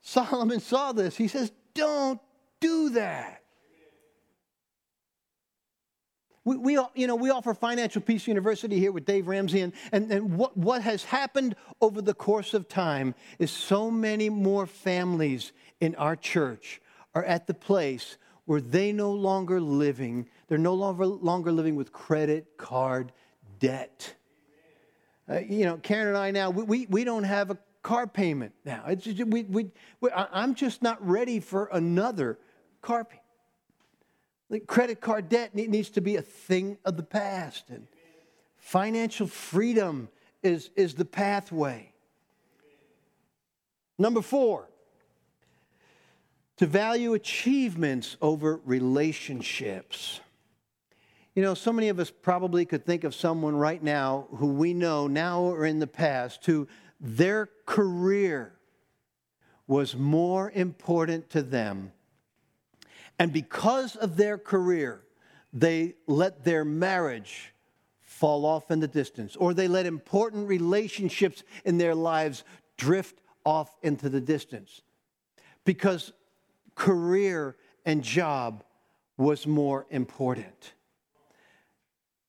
Solomon 0.00 0.60
saw 0.60 0.92
this. 0.92 1.14
He 1.14 1.28
says, 1.28 1.52
Don't 1.74 2.20
do 2.60 2.90
that. 2.90 3.42
We, 6.48 6.56
we, 6.56 6.78
you 6.94 7.06
know, 7.06 7.14
we 7.14 7.28
offer 7.28 7.52
Financial 7.52 8.00
Peace 8.00 8.26
University 8.26 8.78
here 8.78 8.90
with 8.90 9.04
Dave 9.04 9.28
Ramsey, 9.28 9.60
and, 9.60 9.74
and, 9.92 10.10
and 10.10 10.38
what, 10.38 10.56
what 10.56 10.80
has 10.80 11.04
happened 11.04 11.54
over 11.82 12.00
the 12.00 12.14
course 12.14 12.54
of 12.54 12.68
time 12.68 13.14
is 13.38 13.50
so 13.50 13.90
many 13.90 14.30
more 14.30 14.66
families 14.66 15.52
in 15.78 15.94
our 15.96 16.16
church 16.16 16.80
are 17.14 17.22
at 17.24 17.46
the 17.48 17.52
place 17.52 18.16
where 18.46 18.62
they 18.62 18.92
no 18.92 19.12
longer 19.12 19.60
living, 19.60 20.26
they're 20.48 20.56
no 20.56 20.72
longer, 20.72 21.04
longer 21.04 21.52
living 21.52 21.76
with 21.76 21.92
credit 21.92 22.56
card 22.56 23.12
debt. 23.58 24.14
Uh, 25.30 25.40
you 25.40 25.66
know, 25.66 25.76
Karen 25.76 26.08
and 26.08 26.16
I 26.16 26.30
now, 26.30 26.48
we, 26.48 26.62
we, 26.62 26.86
we 26.86 27.04
don't 27.04 27.24
have 27.24 27.50
a 27.50 27.58
car 27.82 28.06
payment 28.06 28.54
now. 28.64 28.84
We, 28.86 29.42
we, 29.42 29.70
we, 30.00 30.10
I'm 30.14 30.54
just 30.54 30.80
not 30.80 31.06
ready 31.06 31.40
for 31.40 31.68
another 31.70 32.38
car 32.80 33.04
payment. 33.04 33.27
Like 34.50 34.66
credit 34.66 35.00
card 35.00 35.28
debt 35.28 35.54
needs 35.54 35.90
to 35.90 36.00
be 36.00 36.16
a 36.16 36.22
thing 36.22 36.78
of 36.84 36.96
the 36.96 37.02
past. 37.02 37.68
And 37.68 37.86
financial 38.56 39.26
freedom 39.26 40.08
is, 40.42 40.70
is 40.74 40.94
the 40.94 41.04
pathway. 41.04 41.92
Number 43.98 44.22
four, 44.22 44.68
to 46.56 46.66
value 46.66 47.14
achievements 47.14 48.16
over 48.22 48.60
relationships. 48.64 50.20
You 51.34 51.42
know, 51.42 51.54
so 51.54 51.72
many 51.72 51.88
of 51.88 52.00
us 52.00 52.10
probably 52.10 52.64
could 52.64 52.84
think 52.84 53.04
of 53.04 53.14
someone 53.14 53.54
right 53.54 53.82
now 53.82 54.26
who 54.36 54.46
we 54.46 54.74
know 54.74 55.06
now 55.06 55.42
or 55.42 55.66
in 55.66 55.78
the 55.78 55.86
past 55.86 56.44
who 56.46 56.66
their 57.00 57.48
career 57.64 58.54
was 59.66 59.94
more 59.94 60.50
important 60.50 61.30
to 61.30 61.42
them 61.42 61.92
and 63.18 63.32
because 63.32 63.96
of 63.96 64.16
their 64.16 64.38
career, 64.38 65.02
they 65.52 65.94
let 66.06 66.44
their 66.44 66.64
marriage 66.64 67.52
fall 68.00 68.44
off 68.44 68.70
in 68.70 68.80
the 68.80 68.88
distance, 68.88 69.36
or 69.36 69.54
they 69.54 69.68
let 69.68 69.86
important 69.86 70.48
relationships 70.48 71.42
in 71.64 71.78
their 71.78 71.94
lives 71.94 72.44
drift 72.76 73.20
off 73.44 73.76
into 73.82 74.08
the 74.08 74.20
distance 74.20 74.82
because 75.64 76.12
career 76.74 77.56
and 77.84 78.02
job 78.02 78.64
was 79.16 79.46
more 79.46 79.86
important. 79.90 80.72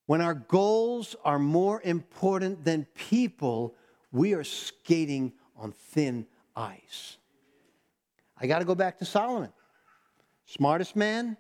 When 0.06 0.22
our 0.22 0.34
goals 0.34 1.16
are 1.24 1.38
more 1.38 1.82
important 1.84 2.66
than 2.66 2.86
people, 2.96 3.76
we 4.12 4.34
are 4.34 4.44
skating 4.44 5.34
on 5.56 5.72
thin 5.72 6.26
ice. 6.56 7.18
I 8.38 8.48
got 8.48 8.60
to 8.60 8.66
go 8.66 8.76
back 8.76 8.98
to 9.00 9.06
Solomon. 9.06 9.52
Smartest 10.50 10.96
man, 10.96 11.38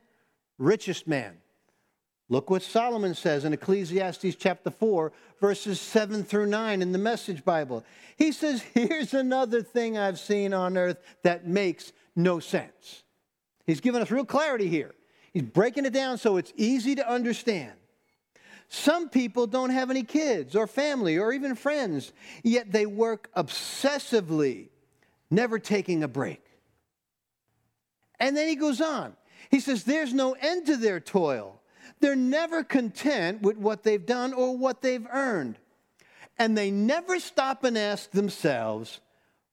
richest 0.60 1.08
man. 1.08 1.38
Look 2.32 2.52
what 2.52 2.62
Solomon 2.62 3.16
says 3.16 3.44
in 3.44 3.54
Ecclesiastes 3.54 4.36
chapter 4.36 4.70
4, 4.70 5.12
verses 5.42 5.82
7 5.82 6.24
through 6.24 6.46
9 6.46 6.84
in 6.84 6.92
the 6.92 7.00
Message 7.00 7.44
Bible. 7.44 7.84
He 8.18 8.32
says, 8.32 8.62
Here's 8.76 9.16
another 9.16 9.64
thing 9.64 9.98
I've 9.98 10.20
seen 10.20 10.54
on 10.54 10.78
earth 10.78 11.00
that 11.24 11.48
makes 11.48 11.92
no 12.16 12.40
sense. 12.40 13.04
He's 13.66 13.82
giving 13.82 14.00
us 14.00 14.12
real 14.12 14.26
clarity 14.26 14.68
here. 14.68 14.94
He's 15.34 15.42
breaking 15.42 15.86
it 15.86 15.94
down 15.94 16.20
so 16.20 16.38
it's 16.38 16.54
easy 16.56 16.94
to 16.94 17.12
understand. 17.12 17.74
Some 18.68 19.10
people 19.10 19.48
don't 19.48 19.72
have 19.72 19.90
any 19.90 20.04
kids 20.04 20.56
or 20.56 20.68
family 20.68 21.18
or 21.18 21.34
even 21.34 21.56
friends, 21.56 22.14
yet 22.44 22.72
they 22.72 22.86
work 22.86 23.32
obsessively, 23.36 24.70
never 25.32 25.58
taking 25.58 26.04
a 26.04 26.08
break. 26.08 26.44
And 28.20 28.36
then 28.36 28.48
he 28.48 28.56
goes 28.56 28.82
on. 28.82 29.16
He 29.50 29.60
says, 29.60 29.84
There's 29.84 30.14
no 30.14 30.34
end 30.34 30.66
to 30.68 30.78
their 30.78 31.00
toil. 31.00 31.60
They're 32.00 32.16
never 32.16 32.64
content 32.64 33.42
with 33.42 33.58
what 33.58 33.84
they've 33.84 34.06
done 34.06 34.34
or 34.34 34.58
what 34.58 34.82
they've 34.82 35.06
earned. 35.12 35.58
And 36.38 36.58
they 36.58 36.72
never 36.72 37.20
stop 37.20 37.66
and 37.66 37.78
ask 37.78 38.12
themselves, 38.12 39.02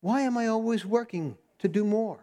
why 0.00 0.20
am 0.20 0.38
I 0.38 0.46
always 0.46 0.84
working 0.84 1.36
to 1.58 1.68
do 1.68 1.84
more? 1.84 2.18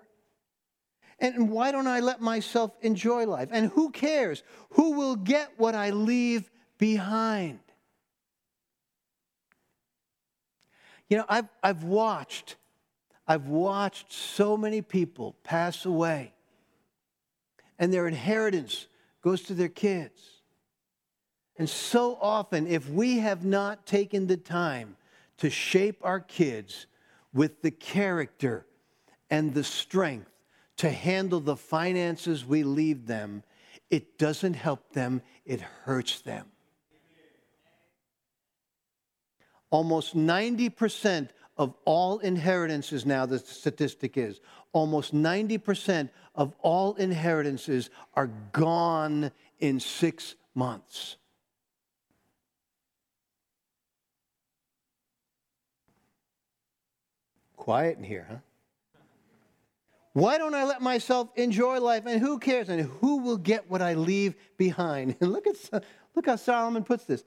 And 1.20 1.50
why 1.50 1.72
don't 1.72 1.88
I 1.88 2.00
let 2.00 2.22
myself 2.22 2.72
enjoy 2.82 3.26
life? 3.26 3.50
And 3.52 3.72
who 3.72 3.92
cares? 3.92 4.44
Who 4.72 4.94
will 4.94 5.16
get 5.16 5.52
what 5.58 5.76
I 5.76 5.92
leave 5.92 6.50
behind? 6.78 7.60
You 11.10 11.18
know, 11.18 11.26
I've, 11.30 11.48
I've 11.62 11.84
watched, 11.84 12.56
I've 13.28 13.48
watched 13.48 14.12
so 14.12 14.58
many 14.58 14.82
people 14.82 15.36
pass 15.44 15.86
away, 15.86 16.33
and 17.84 17.94
their 17.94 18.08
inheritance 18.08 18.88
goes 19.22 19.42
to 19.42 19.54
their 19.54 19.68
kids. 19.68 20.40
And 21.58 21.70
so 21.70 22.18
often, 22.22 22.66
if 22.66 22.90
we 22.90 23.18
have 23.18 23.44
not 23.44 23.86
taken 23.86 24.26
the 24.26 24.38
time 24.38 24.96
to 25.40 25.50
shape 25.50 26.00
our 26.02 26.22
kids 26.22 26.88
with 27.34 27.62
the 27.62 27.72
character 27.72 28.66
and 29.30 29.54
the 29.54 29.66
strength 29.66 30.32
to 30.78 30.90
handle 30.90 31.42
the 31.42 31.58
finances 31.58 32.46
we 32.46 32.64
leave 32.64 33.06
them, 33.06 33.44
it 33.90 34.18
doesn't 34.18 34.54
help 34.54 34.94
them, 34.94 35.22
it 35.44 35.60
hurts 35.60 36.22
them. 36.22 36.46
Almost 39.72 40.16
90% 40.16 41.28
of 41.58 41.74
all 41.84 42.20
inheritances 42.20 43.06
now, 43.06 43.26
the 43.26 43.40
statistic 43.40 44.18
is, 44.18 44.40
almost 44.72 45.14
90% 45.14 46.10
of 46.36 46.54
all 46.62 46.96
inheritances 46.96 47.90
are 48.16 48.28
gone 48.52 49.32
in 49.60 49.80
six 49.80 50.36
months. 50.56 51.18
Quiet 57.56 57.98
in 57.98 58.04
here, 58.04 58.28
huh? 58.30 58.38
Why 60.14 60.38
don't 60.38 60.54
I 60.54 60.64
let 60.64 60.82
myself 60.82 61.30
enjoy 61.36 61.80
life? 61.80 62.06
And 62.06 62.22
who 62.22 62.38
cares? 62.38 62.70
And 62.70 62.82
who 62.82 63.18
will 63.18 63.38
get 63.38 63.70
what 63.70 63.82
I 63.82 63.96
leave 63.96 64.36
behind? 64.58 65.16
And 65.20 65.32
look 65.34 65.48
at 65.48 65.84
look 66.16 66.28
how 66.28 66.36
Solomon 66.36 66.84
puts 66.84 67.06
this. 67.06 67.24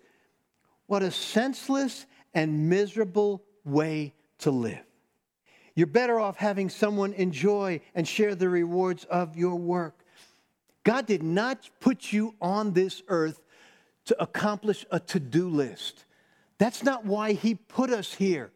What 0.87 1.03
a 1.03 1.11
senseless 1.11 2.07
and 2.33 2.69
miserable 2.69 3.43
way 3.65 4.15
to 4.39 4.53
live. 4.53 4.85
You're 5.77 5.87
better 5.87 6.19
off 6.19 6.39
having 6.39 6.71
someone 6.71 7.13
enjoy 7.13 7.83
and 7.95 8.09
share 8.09 8.35
the 8.35 8.49
rewards 8.49 9.05
of 9.05 9.37
your 9.37 9.57
work. 9.57 10.05
God 10.85 11.07
did 11.07 11.23
not 11.23 11.69
put 11.81 12.13
you 12.13 12.35
on 12.41 12.73
this 12.73 13.03
earth 13.09 13.41
to 14.07 14.21
accomplish 14.21 14.87
a 14.91 14.99
to 15.01 15.21
do 15.21 15.51
list. 15.51 16.07
That's 16.59 16.83
not 16.83 17.05
why 17.05 17.33
He 17.33 17.55
put 17.55 17.91
us 17.91 18.15
here. 18.15 18.53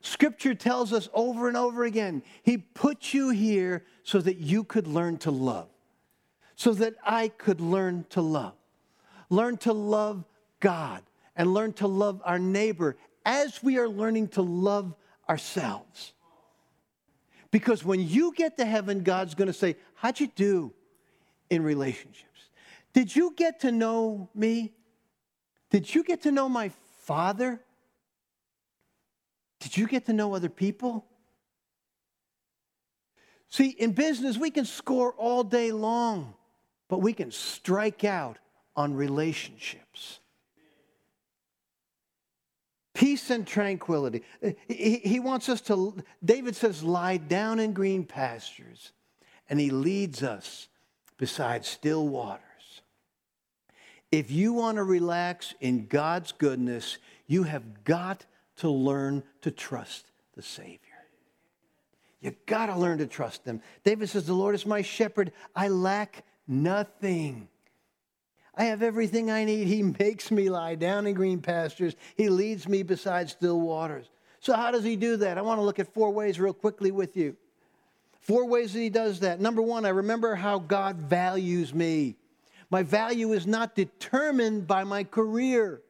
Scripture 0.00 0.54
tells 0.54 0.92
us 0.92 1.08
over 1.14 1.46
and 1.46 1.56
over 1.56 1.84
again 1.84 2.22
He 2.42 2.58
put 2.58 3.14
you 3.14 3.30
here 3.30 3.84
so 4.02 4.20
that 4.20 4.38
you 4.38 4.64
could 4.64 4.88
learn 4.88 5.18
to 5.18 5.30
love, 5.30 5.68
so 6.56 6.72
that 6.74 6.94
I 7.04 7.28
could 7.28 7.60
learn 7.60 8.04
to 8.10 8.20
love. 8.20 8.54
Learn 9.30 9.58
to 9.58 9.72
love 9.72 10.24
God 10.58 11.02
and 11.36 11.54
learn 11.54 11.72
to 11.74 11.86
love 11.86 12.20
our 12.24 12.38
neighbor 12.38 12.96
as 13.24 13.62
we 13.62 13.78
are 13.78 13.88
learning 13.88 14.28
to 14.28 14.42
love 14.42 14.94
ourselves. 15.28 16.14
Because 17.56 17.82
when 17.82 18.06
you 18.06 18.34
get 18.34 18.58
to 18.58 18.66
heaven, 18.66 19.02
God's 19.02 19.34
going 19.34 19.46
to 19.46 19.54
say, 19.54 19.76
How'd 19.94 20.20
you 20.20 20.26
do 20.26 20.74
in 21.48 21.62
relationships? 21.62 22.50
Did 22.92 23.16
you 23.16 23.32
get 23.34 23.60
to 23.60 23.72
know 23.72 24.28
me? 24.34 24.74
Did 25.70 25.94
you 25.94 26.04
get 26.04 26.24
to 26.24 26.30
know 26.30 26.50
my 26.50 26.70
Father? 27.04 27.62
Did 29.60 29.74
you 29.74 29.86
get 29.86 30.04
to 30.04 30.12
know 30.12 30.34
other 30.34 30.50
people? 30.50 31.06
See, 33.48 33.68
in 33.68 33.92
business, 33.92 34.36
we 34.36 34.50
can 34.50 34.66
score 34.66 35.14
all 35.14 35.42
day 35.42 35.72
long, 35.72 36.34
but 36.90 36.98
we 36.98 37.14
can 37.14 37.30
strike 37.30 38.04
out 38.04 38.36
on 38.76 38.92
relationships. 38.92 40.20
Peace 42.96 43.30
and 43.30 43.46
tranquility. 43.46 44.22
He, 44.68 44.96
he 44.98 45.20
wants 45.20 45.48
us 45.48 45.60
to, 45.62 45.94
David 46.24 46.56
says, 46.56 46.82
lie 46.82 47.18
down 47.18 47.60
in 47.60 47.74
green 47.74 48.04
pastures, 48.04 48.92
and 49.50 49.60
he 49.60 49.70
leads 49.70 50.22
us 50.22 50.68
beside 51.18 51.64
still 51.64 52.08
waters. 52.08 52.40
If 54.10 54.30
you 54.30 54.54
want 54.54 54.76
to 54.76 54.82
relax 54.82 55.54
in 55.60 55.86
God's 55.88 56.32
goodness, 56.32 56.98
you 57.26 57.42
have 57.42 57.84
got 57.84 58.24
to 58.56 58.70
learn 58.70 59.22
to 59.42 59.50
trust 59.50 60.10
the 60.34 60.42
Savior. 60.42 60.80
You 62.20 62.34
got 62.46 62.66
to 62.66 62.76
learn 62.76 62.98
to 62.98 63.06
trust 63.06 63.44
Him. 63.44 63.60
David 63.84 64.08
says, 64.08 64.26
The 64.26 64.34
Lord 64.34 64.54
is 64.54 64.64
my 64.64 64.82
shepherd. 64.82 65.32
I 65.54 65.68
lack 65.68 66.24
nothing. 66.48 67.48
I 68.56 68.64
have 68.64 68.82
everything 68.82 69.30
I 69.30 69.44
need. 69.44 69.68
He 69.68 69.82
makes 69.82 70.30
me 70.30 70.48
lie 70.48 70.76
down 70.76 71.06
in 71.06 71.14
green 71.14 71.40
pastures. 71.40 71.94
He 72.16 72.28
leads 72.28 72.66
me 72.66 72.82
beside 72.82 73.28
still 73.28 73.60
waters. 73.60 74.08
So, 74.40 74.54
how 74.54 74.70
does 74.70 74.84
He 74.84 74.96
do 74.96 75.16
that? 75.18 75.36
I 75.36 75.42
want 75.42 75.58
to 75.58 75.62
look 75.62 75.78
at 75.78 75.92
four 75.92 76.10
ways 76.10 76.40
real 76.40 76.54
quickly 76.54 76.90
with 76.90 77.16
you. 77.16 77.36
Four 78.20 78.48
ways 78.48 78.72
that 78.72 78.80
He 78.80 78.88
does 78.88 79.20
that. 79.20 79.40
Number 79.40 79.60
one, 79.60 79.84
I 79.84 79.90
remember 79.90 80.34
how 80.34 80.58
God 80.58 80.96
values 80.96 81.74
me. 81.74 82.16
My 82.70 82.82
value 82.82 83.32
is 83.32 83.46
not 83.46 83.74
determined 83.74 84.66
by 84.66 84.84
my 84.84 85.04
career. 85.04 85.82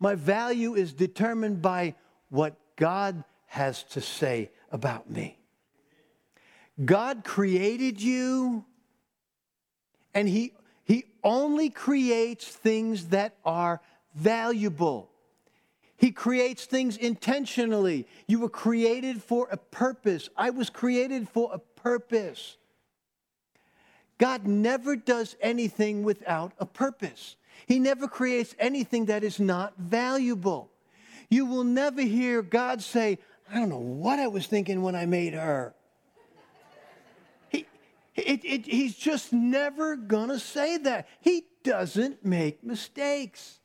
My 0.00 0.14
value 0.14 0.74
is 0.74 0.92
determined 0.92 1.62
by 1.62 1.94
what 2.28 2.56
God 2.76 3.24
has 3.46 3.84
to 3.84 4.00
say 4.00 4.50
about 4.70 5.08
me. 5.08 5.38
God 6.84 7.22
created 7.24 8.02
you, 8.02 8.64
and 10.12 10.28
He, 10.28 10.52
he 10.84 11.04
only 11.22 11.70
creates 11.70 12.46
things 12.46 13.08
that 13.08 13.36
are 13.44 13.80
valuable. 14.14 15.10
He 15.96 16.12
creates 16.12 16.66
things 16.66 16.96
intentionally. 16.96 18.06
You 18.26 18.40
were 18.40 18.50
created 18.50 19.22
for 19.22 19.48
a 19.50 19.56
purpose. 19.56 20.28
I 20.36 20.50
was 20.50 20.68
created 20.68 21.28
for 21.28 21.50
a 21.52 21.58
purpose. 21.58 22.56
God 24.18 24.46
never 24.46 24.96
does 24.96 25.36
anything 25.40 26.02
without 26.02 26.52
a 26.58 26.66
purpose. 26.66 27.36
He 27.66 27.78
never 27.78 28.06
creates 28.06 28.54
anything 28.58 29.06
that 29.06 29.24
is 29.24 29.40
not 29.40 29.74
valuable. 29.78 30.70
You 31.30 31.46
will 31.46 31.64
never 31.64 32.02
hear 32.02 32.42
God 32.42 32.82
say, 32.82 33.18
I 33.50 33.58
don't 33.58 33.70
know 33.70 33.78
what 33.78 34.18
I 34.18 34.26
was 34.26 34.46
thinking 34.46 34.82
when 34.82 34.94
I 34.94 35.06
made 35.06 35.34
her. 35.34 35.74
It, 38.14 38.44
it, 38.44 38.66
he's 38.66 38.94
just 38.94 39.32
never 39.32 39.96
going 39.96 40.28
to 40.28 40.38
say 40.38 40.76
that. 40.78 41.08
He 41.20 41.44
doesn't 41.64 42.24
make 42.24 42.62
mistakes. 42.62 43.58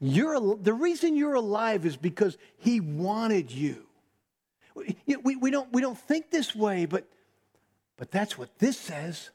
You're, 0.00 0.56
the 0.56 0.72
reason 0.72 1.16
you're 1.16 1.34
alive 1.34 1.84
is 1.84 1.96
because 1.96 2.38
he 2.56 2.80
wanted 2.80 3.50
you. 3.50 3.84
We, 4.74 5.34
we, 5.36 5.50
don't, 5.50 5.72
we 5.72 5.82
don't 5.82 5.98
think 5.98 6.30
this 6.30 6.54
way, 6.54 6.86
but, 6.86 7.08
but 7.96 8.10
that's 8.12 8.38
what 8.38 8.58
this 8.58 8.78
says. 8.78 9.30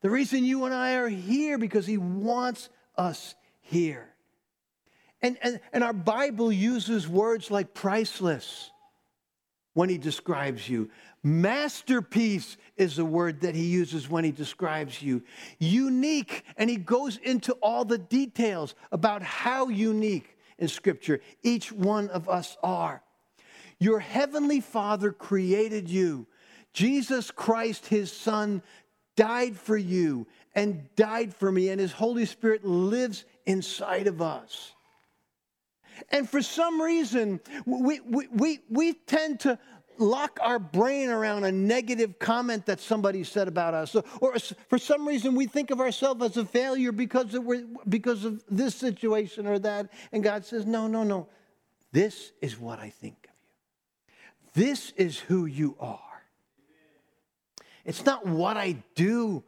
The 0.00 0.10
reason 0.10 0.44
you 0.44 0.64
and 0.64 0.72
I 0.72 0.94
are 0.94 1.08
here 1.08 1.58
because 1.58 1.86
he 1.86 1.98
wants 1.98 2.68
us 2.96 3.34
here. 3.62 4.14
And, 5.20 5.38
and, 5.42 5.60
and 5.72 5.82
our 5.82 5.92
Bible 5.92 6.52
uses 6.52 7.08
words 7.08 7.50
like 7.50 7.74
priceless 7.74 8.70
when 9.74 9.88
he 9.88 9.98
describes 9.98 10.68
you. 10.68 10.90
Masterpiece 11.22 12.56
is 12.76 12.96
the 12.96 13.04
word 13.04 13.40
that 13.42 13.54
he 13.54 13.66
uses 13.66 14.08
when 14.08 14.24
he 14.24 14.32
describes 14.32 15.02
you. 15.02 15.22
Unique, 15.58 16.44
and 16.56 16.68
he 16.68 16.76
goes 16.76 17.16
into 17.18 17.52
all 17.54 17.84
the 17.84 17.98
details 17.98 18.74
about 18.90 19.22
how 19.22 19.68
unique 19.68 20.36
in 20.58 20.68
Scripture 20.68 21.20
each 21.42 21.70
one 21.70 22.08
of 22.08 22.28
us 22.28 22.56
are. 22.62 23.02
Your 23.78 24.00
heavenly 24.00 24.60
Father 24.60 25.12
created 25.12 25.88
you. 25.88 26.26
Jesus 26.72 27.30
Christ, 27.30 27.86
his 27.86 28.10
Son, 28.12 28.62
died 29.16 29.56
for 29.56 29.76
you 29.76 30.26
and 30.54 30.88
died 30.96 31.34
for 31.34 31.50
me, 31.50 31.68
and 31.68 31.80
His 31.80 31.92
Holy 31.92 32.26
Spirit 32.26 32.64
lives 32.64 33.24
inside 33.46 34.06
of 34.06 34.22
us. 34.22 34.72
And 36.10 36.28
for 36.28 36.42
some 36.42 36.80
reason, 36.80 37.40
we, 37.66 38.00
we, 38.00 38.28
we, 38.28 38.60
we 38.68 38.92
tend 38.94 39.40
to 39.40 39.58
lock 39.98 40.38
our 40.42 40.58
brain 40.58 41.08
around 41.08 41.44
a 41.44 41.52
negative 41.52 42.18
comment 42.18 42.66
that 42.66 42.80
somebody 42.80 43.24
said 43.24 43.48
about 43.48 43.74
us. 43.74 43.94
Or, 43.94 44.04
or 44.20 44.34
for 44.68 44.78
some 44.78 45.06
reason, 45.06 45.34
we 45.34 45.46
think 45.46 45.70
of 45.70 45.80
ourselves 45.80 46.22
as 46.22 46.36
a 46.36 46.44
failure 46.44 46.92
because 46.92 47.34
of, 47.34 47.48
because 47.88 48.24
of 48.24 48.42
this 48.50 48.74
situation 48.74 49.46
or 49.46 49.58
that. 49.60 49.90
And 50.12 50.22
God 50.22 50.44
says, 50.44 50.66
No, 50.66 50.86
no, 50.86 51.04
no. 51.04 51.28
This 51.92 52.32
is 52.40 52.58
what 52.58 52.78
I 52.78 52.90
think 52.90 53.16
of 53.24 53.30
you. 54.56 54.64
This 54.64 54.92
is 54.96 55.18
who 55.18 55.46
you 55.46 55.76
are. 55.78 56.00
It's 57.84 58.04
not 58.04 58.26
what 58.26 58.56
I 58.56 58.76
do 58.94 59.44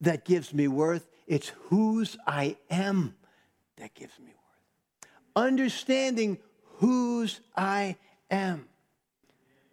that 0.00 0.24
gives 0.24 0.52
me 0.52 0.68
worth, 0.68 1.08
it's 1.26 1.52
whose 1.68 2.16
I 2.26 2.56
am 2.68 3.14
that 3.76 3.94
gives 3.94 4.18
me 4.18 4.26
worth. 4.26 4.43
Understanding 5.36 6.38
whose 6.78 7.40
I 7.56 7.96
am. 8.30 8.66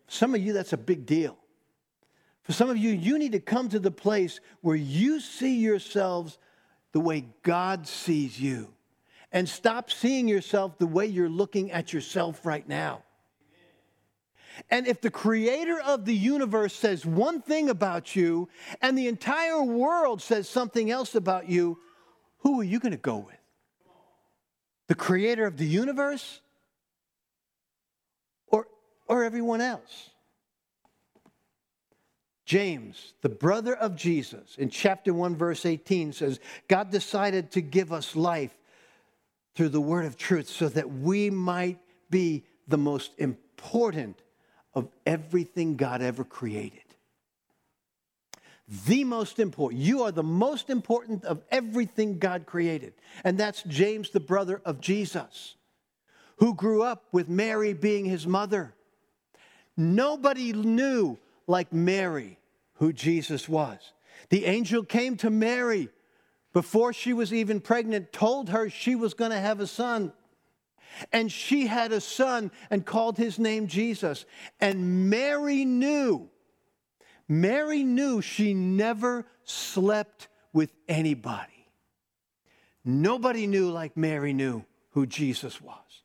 For 0.08 0.14
Some 0.14 0.36
of 0.36 0.42
you, 0.42 0.54
that's 0.54 0.74
a 0.74 0.78
big 0.78 1.06
deal. 1.06 1.38
For 2.44 2.54
some 2.54 2.70
of 2.70 2.78
you, 2.78 2.92
you 2.92 3.20
need 3.20 3.34
to 3.34 3.40
come 3.40 3.70
to 3.70 3.80
the 3.80 3.92
place 3.92 4.40
where 4.62 4.76
you 4.76 5.20
see 5.20 5.58
yourselves 5.58 6.38
the 6.92 7.00
way 7.00 7.26
God 7.44 7.88
sees 7.88 8.40
you 8.40 8.74
and 9.32 9.48
stop 9.48 9.90
seeing 9.90 10.28
yourself 10.28 10.78
the 10.78 10.88
way 10.88 11.06
you're 11.06 11.30
looking 11.30 11.72
at 11.72 11.94
yourself 11.94 12.46
right 12.46 12.68
now. 12.68 13.04
And 14.70 14.86
if 14.88 15.02
the 15.02 15.10
creator 15.10 15.80
of 15.80 16.06
the 16.06 16.16
universe 16.16 16.74
says 16.74 17.06
one 17.06 17.42
thing 17.42 17.70
about 17.70 18.16
you 18.16 18.50
and 18.82 18.98
the 18.98 19.08
entire 19.08 19.64
world 19.64 20.22
says 20.22 20.50
something 20.50 20.92
else 20.92 21.16
about 21.16 21.48
you, 21.48 21.80
who 22.40 22.60
are 22.60 22.64
you 22.66 22.80
going 22.80 22.92
to 22.92 22.98
go 22.98 23.18
with? 23.18 23.41
The 24.92 24.96
creator 24.96 25.46
of 25.46 25.56
the 25.56 25.66
universe 25.66 26.42
or, 28.48 28.68
or 29.08 29.24
everyone 29.24 29.62
else? 29.62 30.10
James, 32.44 33.14
the 33.22 33.30
brother 33.30 33.74
of 33.74 33.96
Jesus, 33.96 34.58
in 34.58 34.70
chapter 34.70 35.14
1, 35.14 35.38
verse 35.38 35.66
18 35.66 36.12
says, 36.12 36.42
God 36.68 36.92
decided 36.92 37.52
to 37.52 37.62
give 37.62 37.94
us 37.94 38.18
life 38.18 38.54
through 39.56 39.70
the 39.70 39.80
word 39.80 40.04
of 40.04 40.18
truth 40.18 40.50
so 40.50 40.68
that 40.68 40.92
we 40.92 41.30
might 41.30 41.80
be 42.10 42.44
the 42.68 42.78
most 42.78 43.14
important 43.18 44.22
of 44.74 44.90
everything 45.06 45.78
God 45.78 46.02
ever 46.02 46.26
created. 46.26 46.81
The 48.88 49.04
most 49.04 49.40
important. 49.40 49.82
You 49.82 50.04
are 50.04 50.14
the 50.14 50.24
most 50.24 50.70
important 50.70 51.26
of 51.26 51.42
everything 51.52 52.20
God 52.20 52.46
created. 52.46 52.94
And 53.26 53.38
that's 53.38 53.64
James, 53.64 54.12
the 54.12 54.22
brother 54.22 54.62
of 54.64 54.80
Jesus, 54.80 55.56
who 56.38 56.56
grew 56.56 56.82
up 56.82 57.04
with 57.12 57.28
Mary 57.28 57.74
being 57.74 58.06
his 58.06 58.26
mother. 58.26 58.74
Nobody 59.76 60.54
knew 60.54 61.18
like 61.48 61.74
Mary 61.74 62.40
who 62.76 62.94
Jesus 62.94 63.50
was. 63.50 63.92
The 64.30 64.46
angel 64.46 64.84
came 64.84 65.18
to 65.18 65.30
Mary 65.30 65.90
before 66.54 66.94
she 66.94 67.12
was 67.12 67.34
even 67.34 67.60
pregnant, 67.60 68.14
told 68.14 68.50
her 68.50 68.70
she 68.70 68.96
was 68.96 69.14
going 69.14 69.32
to 69.32 69.40
have 69.40 69.60
a 69.60 69.68
son. 69.68 70.14
And 71.12 71.30
she 71.30 71.68
had 71.68 71.92
a 71.92 72.00
son 72.02 72.52
and 72.70 72.86
called 72.86 73.18
his 73.18 73.38
name 73.38 73.68
Jesus. 73.68 74.26
And 74.62 75.10
Mary 75.10 75.66
knew, 75.66 76.30
Mary 77.32 77.82
knew 77.82 78.22
she 78.22 78.54
never 78.54 79.26
slept 79.46 80.28
with 80.52 80.74
anybody. 80.90 81.66
Nobody 82.84 83.48
knew 83.48 83.72
like 83.72 83.96
Mary 83.96 84.34
knew 84.34 84.66
who 84.90 85.06
Jesus 85.06 85.62
was. 85.62 86.04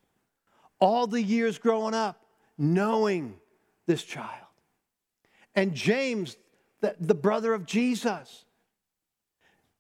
All 0.79 1.09
the 1.09 1.21
years 1.21 1.59
growing 1.59 1.95
up, 1.95 2.25
knowing 2.57 3.35
this 3.87 4.05
child. 4.05 4.31
And 5.57 5.75
James, 5.75 6.37
the, 6.81 6.95
the 7.01 7.15
brother 7.17 7.55
of 7.55 7.67
Jesus, 7.67 8.45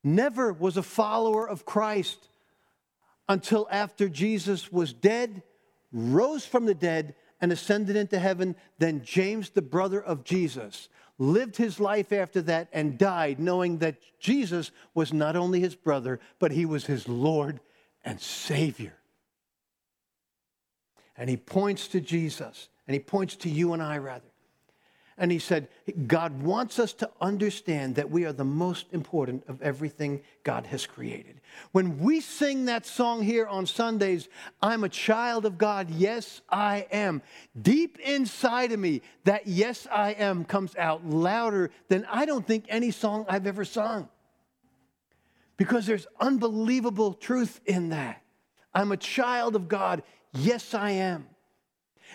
never 0.02 0.52
was 0.52 0.76
a 0.76 0.82
follower 0.82 1.48
of 1.48 1.64
Christ 1.64 2.26
until 3.28 3.68
after 3.70 4.08
Jesus 4.08 4.72
was 4.72 4.92
dead, 4.92 5.44
rose 5.92 6.44
from 6.44 6.66
the 6.66 6.74
dead, 6.74 7.14
and 7.40 7.52
ascended 7.52 7.94
into 7.94 8.18
heaven. 8.18 8.56
Then 8.80 9.04
James, 9.04 9.50
the 9.50 9.62
brother 9.62 10.02
of 10.02 10.24
Jesus, 10.24 10.88
lived 11.18 11.56
his 11.56 11.80
life 11.80 12.12
after 12.12 12.42
that 12.42 12.68
and 12.72 12.98
died 12.98 13.38
knowing 13.40 13.78
that 13.78 13.96
Jesus 14.20 14.70
was 14.94 15.12
not 15.12 15.36
only 15.36 15.60
his 15.60 15.74
brother, 15.74 16.20
but 16.38 16.52
he 16.52 16.66
was 16.66 16.86
his 16.86 17.08
Lord 17.08 17.60
and 18.04 18.20
Savior. 18.20 18.94
And 21.16 21.30
he 21.30 21.36
points 21.36 21.88
to 21.88 22.00
Jesus, 22.00 22.68
and 22.86 22.94
he 22.94 23.00
points 23.00 23.36
to 23.36 23.48
you 23.48 23.72
and 23.72 23.82
I, 23.82 23.98
rather. 23.98 24.26
And 25.18 25.32
he 25.32 25.38
said, 25.38 25.68
God 26.06 26.42
wants 26.42 26.78
us 26.78 26.92
to 26.94 27.10
understand 27.22 27.94
that 27.94 28.10
we 28.10 28.26
are 28.26 28.34
the 28.34 28.44
most 28.44 28.86
important 28.92 29.44
of 29.48 29.62
everything 29.62 30.20
God 30.42 30.66
has 30.66 30.86
created. 30.86 31.40
When 31.72 31.98
we 31.98 32.20
sing 32.20 32.66
that 32.66 32.84
song 32.84 33.22
here 33.22 33.46
on 33.46 33.64
Sundays, 33.64 34.28
I'm 34.60 34.84
a 34.84 34.90
child 34.90 35.46
of 35.46 35.56
God, 35.56 35.90
yes, 35.90 36.42
I 36.50 36.86
am. 36.92 37.22
Deep 37.60 37.98
inside 38.00 38.72
of 38.72 38.78
me, 38.78 39.00
that 39.24 39.46
yes, 39.46 39.86
I 39.90 40.10
am 40.10 40.44
comes 40.44 40.76
out 40.76 41.06
louder 41.06 41.70
than 41.88 42.04
I 42.10 42.26
don't 42.26 42.46
think 42.46 42.66
any 42.68 42.90
song 42.90 43.24
I've 43.26 43.46
ever 43.46 43.64
sung. 43.64 44.10
Because 45.56 45.86
there's 45.86 46.06
unbelievable 46.20 47.14
truth 47.14 47.62
in 47.64 47.88
that. 47.88 48.22
I'm 48.74 48.92
a 48.92 48.98
child 48.98 49.56
of 49.56 49.68
God, 49.68 50.02
yes, 50.34 50.74
I 50.74 50.90
am. 50.90 51.26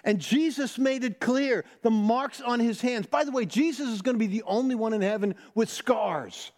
And 0.04 0.20
Jesus 0.20 0.78
made 0.78 1.04
it 1.04 1.20
clear 1.20 1.66
the 1.82 1.92
marks 1.92 2.42
on 2.42 2.60
his 2.60 2.82
hands. 2.82 3.06
By 3.06 3.24
the 3.24 3.32
way, 3.32 3.46
Jesus 3.46 3.90
is 3.90 4.02
going 4.02 4.16
to 4.16 4.20
be 4.20 4.28
the 4.28 4.44
only 4.44 4.76
one 4.76 4.94
in 4.94 5.02
heaven 5.02 5.36
with 5.54 5.70
scars. 5.70 6.52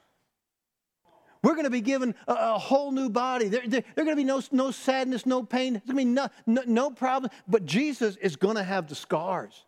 We're 1.43 1.53
going 1.53 1.65
to 1.65 1.69
be 1.69 1.81
given 1.81 2.15
a, 2.27 2.33
a 2.33 2.57
whole 2.57 2.91
new 2.91 3.09
body. 3.09 3.49
There, 3.49 3.63
there, 3.67 3.83
there, 3.95 4.05
going 4.05 4.15
to 4.15 4.21
be 4.21 4.23
no, 4.23 4.41
no 4.51 4.71
sadness, 4.71 5.25
no 5.25 5.43
pain. 5.43 5.73
There's 5.73 5.85
going 5.85 5.97
to 5.97 6.05
be 6.05 6.05
no, 6.05 6.29
no, 6.45 6.63
no 6.65 6.89
problem. 6.89 7.31
But 7.47 7.65
Jesus 7.65 8.15
is 8.15 8.37
going 8.37 8.55
to 8.55 8.63
have 8.63 8.87
the 8.87 8.95
scars 8.95 9.65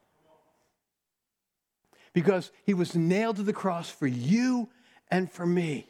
because 2.14 2.52
he 2.64 2.74
was 2.74 2.96
nailed 2.96 3.36
to 3.36 3.44
the 3.44 3.54
cross 3.54 3.90
for 3.90 4.08
you 4.08 4.70
and 5.12 5.30
for 5.30 5.46
me. 5.46 5.90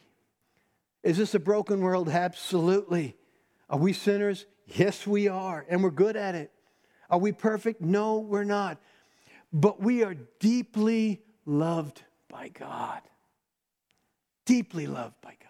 Is 1.04 1.18
this 1.18 1.36
a 1.36 1.38
broken 1.38 1.80
world? 1.80 2.08
Absolutely. 2.08 3.16
Are 3.70 3.78
we 3.78 3.92
sinners? 3.92 4.44
Yes, 4.66 5.06
we 5.06 5.28
are, 5.28 5.64
and 5.68 5.84
we're 5.84 5.90
good 5.90 6.16
at 6.16 6.34
it. 6.34 6.50
Are 7.10 7.18
we 7.18 7.32
perfect? 7.32 7.80
No, 7.80 8.18
we're 8.18 8.44
not. 8.44 8.78
But 9.52 9.80
we 9.80 10.02
are 10.02 10.14
deeply 10.40 11.22
loved 11.44 12.02
by 12.28 12.48
God. 12.48 13.00
Deeply 14.44 14.86
loved 14.86 15.20
by 15.22 15.30
God. 15.30 15.46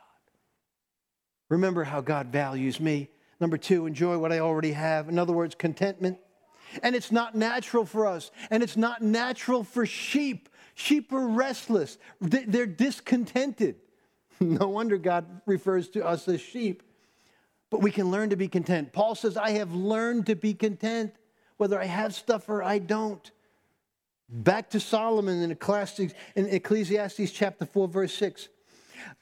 Remember 1.49 1.85
how 1.85 2.01
God 2.01 2.29
values 2.29 2.81
me. 2.81 3.09
Number 3.40 3.59
two, 3.59 3.87
enjoy 3.87 4.19
what 4.19 4.33
I 4.33 4.38
already 4.38 4.73
have. 4.73 5.09
In 5.09 5.19
other 5.19 5.33
words, 5.33 5.55
contentment. 5.55 6.19
And 6.83 6.95
it's 6.97 7.12
not 7.12 7.35
natural 7.35 7.85
for 7.85 8.07
us, 8.07 8.31
and 8.51 8.62
it's 8.62 8.77
not 8.77 9.03
natural 9.03 9.62
for 9.62 9.87
sheep. 9.87 10.49
Sheep 10.75 11.12
are 11.12 11.27
restless, 11.27 11.99
they're 12.21 12.66
discontented. 12.66 13.77
No 14.38 14.69
wonder 14.69 14.99
God 14.99 15.40
refers 15.47 15.88
to 15.90 16.05
us 16.05 16.29
as 16.29 16.42
sheep. 16.42 16.83
But 17.71 17.81
we 17.81 17.90
can 17.90 18.11
learn 18.11 18.29
to 18.29 18.37
be 18.37 18.49
content. 18.49 18.92
Paul 18.92 19.14
says, 19.14 19.38
I 19.38 19.53
have 19.53 19.73
learned 19.73 20.27
to 20.27 20.37
be 20.37 20.53
content 20.53 21.14
whether 21.57 21.81
I 21.81 21.87
have 21.87 22.14
stuff 22.14 22.49
or 22.49 22.62
I 22.62 22.79
don't. 22.79 23.31
Back 24.29 24.71
to 24.71 24.81
Solomon 24.81 25.42
in 25.42 25.51
Ecclesiastes, 25.53 26.14
in 26.35 26.47
Ecclesiastes 26.47 27.31
chapter 27.31 27.64
4, 27.64 27.88
verse 27.88 28.14
6. 28.14 28.49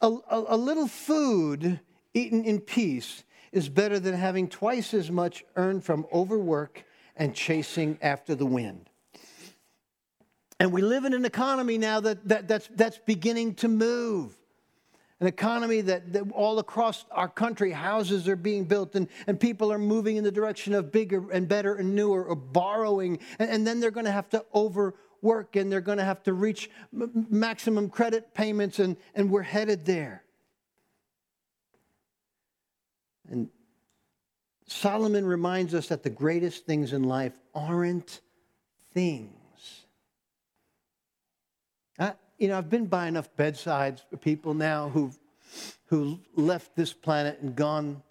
A, 0.01 0.07
a, 0.07 0.45
a 0.49 0.57
little 0.57 0.89
food 0.89 1.81
eaten 2.15 2.45
in 2.45 2.61
peace 2.61 3.25
is 3.53 3.69
better 3.69 3.99
than 3.99 4.15
having 4.15 4.49
twice 4.49 4.95
as 4.95 5.11
much 5.11 5.45
earned 5.57 5.85
from 5.85 6.07
overwork 6.13 6.85
and 7.17 7.35
chasing 7.35 7.99
after 8.03 8.35
the 8.35 8.47
wind. 8.47 8.89
And 10.59 10.73
we 10.73 10.83
live 10.83 11.05
in 11.05 11.13
an 11.13 11.25
economy 11.25 11.79
now 11.79 12.01
that, 12.01 12.27
that, 12.29 12.49
that's, 12.49 12.69
that's 12.75 12.99
beginning 12.99 13.55
to 13.57 13.69
move 13.69 14.37
an 15.25 15.29
economy 15.29 15.81
that, 15.81 16.13
that, 16.13 16.31
all 16.33 16.59
across 16.59 17.07
our 17.11 17.31
country 17.31 17.71
houses 17.71 18.29
are 18.29 18.37
being 18.37 18.65
built 18.65 18.95
and, 18.95 19.09
and 19.27 19.41
people 19.41 19.73
are 19.73 19.79
moving 19.79 20.17
in 20.17 20.25
the 20.25 20.31
direction 20.31 20.75
of 20.75 20.93
bigger 20.93 21.31
and 21.33 21.49
better 21.49 21.77
and 21.77 21.95
newer 21.95 22.23
or 22.23 22.37
borrowing. 22.37 23.19
And, 23.39 23.49
and 23.49 23.67
then 23.67 23.81
they're 23.81 23.91
going 23.91 24.05
to 24.05 24.13
have 24.13 24.29
to 24.31 24.45
overwork 24.55 25.57
and 25.57 25.73
they're 25.73 25.81
going 25.81 25.97
to 25.97 26.05
have 26.05 26.23
to 26.25 26.35
reach 26.35 26.69
m- 26.93 27.27
maximum 27.31 27.89
credit 27.89 28.35
payments 28.35 28.79
and, 28.79 28.99
and 29.15 29.31
we're 29.31 29.41
headed 29.41 29.87
there. 29.87 30.25
And 33.31 33.49
solomon 34.67 35.25
reminds 35.25 35.73
us 35.73 35.89
that 35.89 36.03
the 36.03 36.11
greatest 36.11 36.67
things 36.67 36.93
in 36.93 37.05
life 37.05 37.33
aren't 37.55 38.21
things 38.93 39.34
you 42.45 42.51
know, 42.51 42.59
I've 42.59 42.69
been 42.69 42.85
by 42.85 43.07
enough 43.07 43.35
bedsides 43.37 44.03
for 44.11 44.19
people 44.19 44.53
now 44.53 44.91
who've, 44.91 45.19
who 45.87 46.21
left 46.37 46.77
this 46.77 46.93
planet 46.93 47.39
and 47.41 47.57
gone 47.57 48.03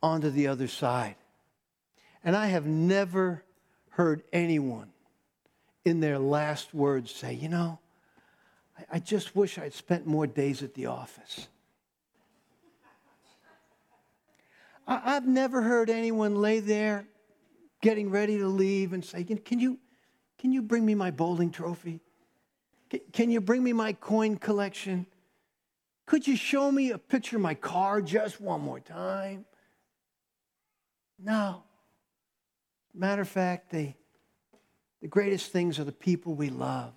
onto 0.00 0.30
the 0.30 0.46
other 0.46 0.68
side. 0.68 1.16
And 2.22 2.36
I 2.36 2.46
have 2.46 2.64
never 2.64 3.42
heard 3.88 4.22
anyone 4.32 4.92
in 5.84 5.98
their 5.98 6.20
last 6.20 6.72
words 6.72 7.10
say, 7.10 7.34
you 7.34 7.48
know, 7.48 7.80
I, 8.78 8.84
I 8.92 8.98
just 9.00 9.34
wish 9.34 9.58
I'd 9.58 9.74
spent 9.74 10.06
more 10.06 10.28
days 10.28 10.62
at 10.62 10.74
the 10.74 10.86
office. 10.86 11.48
I, 14.86 15.16
I've 15.16 15.26
never 15.26 15.60
heard 15.60 15.90
anyone 15.90 16.36
lay 16.36 16.60
there 16.60 17.08
getting 17.80 18.10
ready 18.10 18.38
to 18.38 18.46
leave 18.46 18.92
and 18.92 19.04
say, 19.04 19.24
can 19.24 19.58
you, 19.58 19.80
can 20.38 20.52
you 20.52 20.62
bring 20.62 20.86
me 20.86 20.94
my 20.94 21.10
bowling 21.10 21.50
trophy? 21.50 22.00
Can 23.12 23.30
you 23.30 23.40
bring 23.40 23.62
me 23.62 23.72
my 23.72 23.92
coin 23.94 24.36
collection? 24.36 25.06
Could 26.06 26.26
you 26.26 26.36
show 26.36 26.70
me 26.70 26.90
a 26.90 26.98
picture 26.98 27.36
of 27.36 27.42
my 27.42 27.54
car 27.54 28.02
just 28.02 28.40
one 28.40 28.60
more 28.60 28.80
time? 28.80 29.44
No. 31.18 31.62
Matter 32.94 33.22
of 33.22 33.28
fact, 33.28 33.70
the, 33.70 33.94
the 35.00 35.08
greatest 35.08 35.52
things 35.52 35.78
are 35.78 35.84
the 35.84 35.92
people 35.92 36.34
we 36.34 36.50
love 36.50 36.92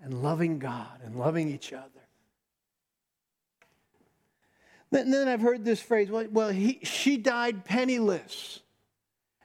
and 0.00 0.22
loving 0.22 0.58
God 0.58 1.00
and 1.04 1.16
loving 1.16 1.50
each 1.50 1.72
other. 1.72 1.84
Then, 4.90 5.10
then 5.10 5.28
I've 5.28 5.42
heard 5.42 5.64
this 5.64 5.82
phrase, 5.82 6.10
well, 6.10 6.26
well 6.30 6.48
he, 6.48 6.80
she 6.82 7.18
died 7.18 7.64
penniless. 7.64 8.60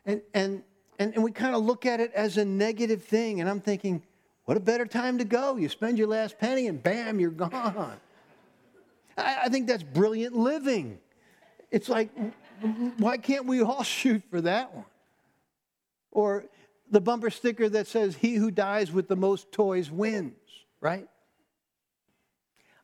And, 0.05 0.21
and, 0.33 0.63
and, 0.99 1.15
and 1.15 1.23
we 1.23 1.31
kind 1.31 1.55
of 1.55 1.65
look 1.65 1.85
at 1.85 1.99
it 1.99 2.13
as 2.13 2.37
a 2.37 2.45
negative 2.45 3.03
thing. 3.03 3.41
And 3.41 3.49
I'm 3.49 3.59
thinking, 3.59 4.03
what 4.45 4.57
a 4.57 4.59
better 4.59 4.85
time 4.85 5.19
to 5.19 5.25
go. 5.25 5.55
You 5.55 5.69
spend 5.69 5.97
your 5.97 6.07
last 6.07 6.37
penny 6.37 6.67
and 6.67 6.81
bam, 6.81 7.19
you're 7.19 7.31
gone. 7.31 7.97
I, 9.17 9.37
I 9.43 9.49
think 9.49 9.67
that's 9.67 9.83
brilliant 9.83 10.35
living. 10.35 10.99
It's 11.71 11.89
like, 11.89 12.09
why 12.97 13.17
can't 13.17 13.45
we 13.45 13.61
all 13.61 13.83
shoot 13.83 14.21
for 14.29 14.41
that 14.41 14.73
one? 14.75 14.85
Or 16.11 16.45
the 16.91 17.01
bumper 17.01 17.29
sticker 17.29 17.69
that 17.69 17.87
says, 17.87 18.15
He 18.15 18.35
who 18.35 18.51
dies 18.51 18.91
with 18.91 19.07
the 19.07 19.15
most 19.15 19.51
toys 19.51 19.89
wins, 19.89 20.35
right? 20.79 21.07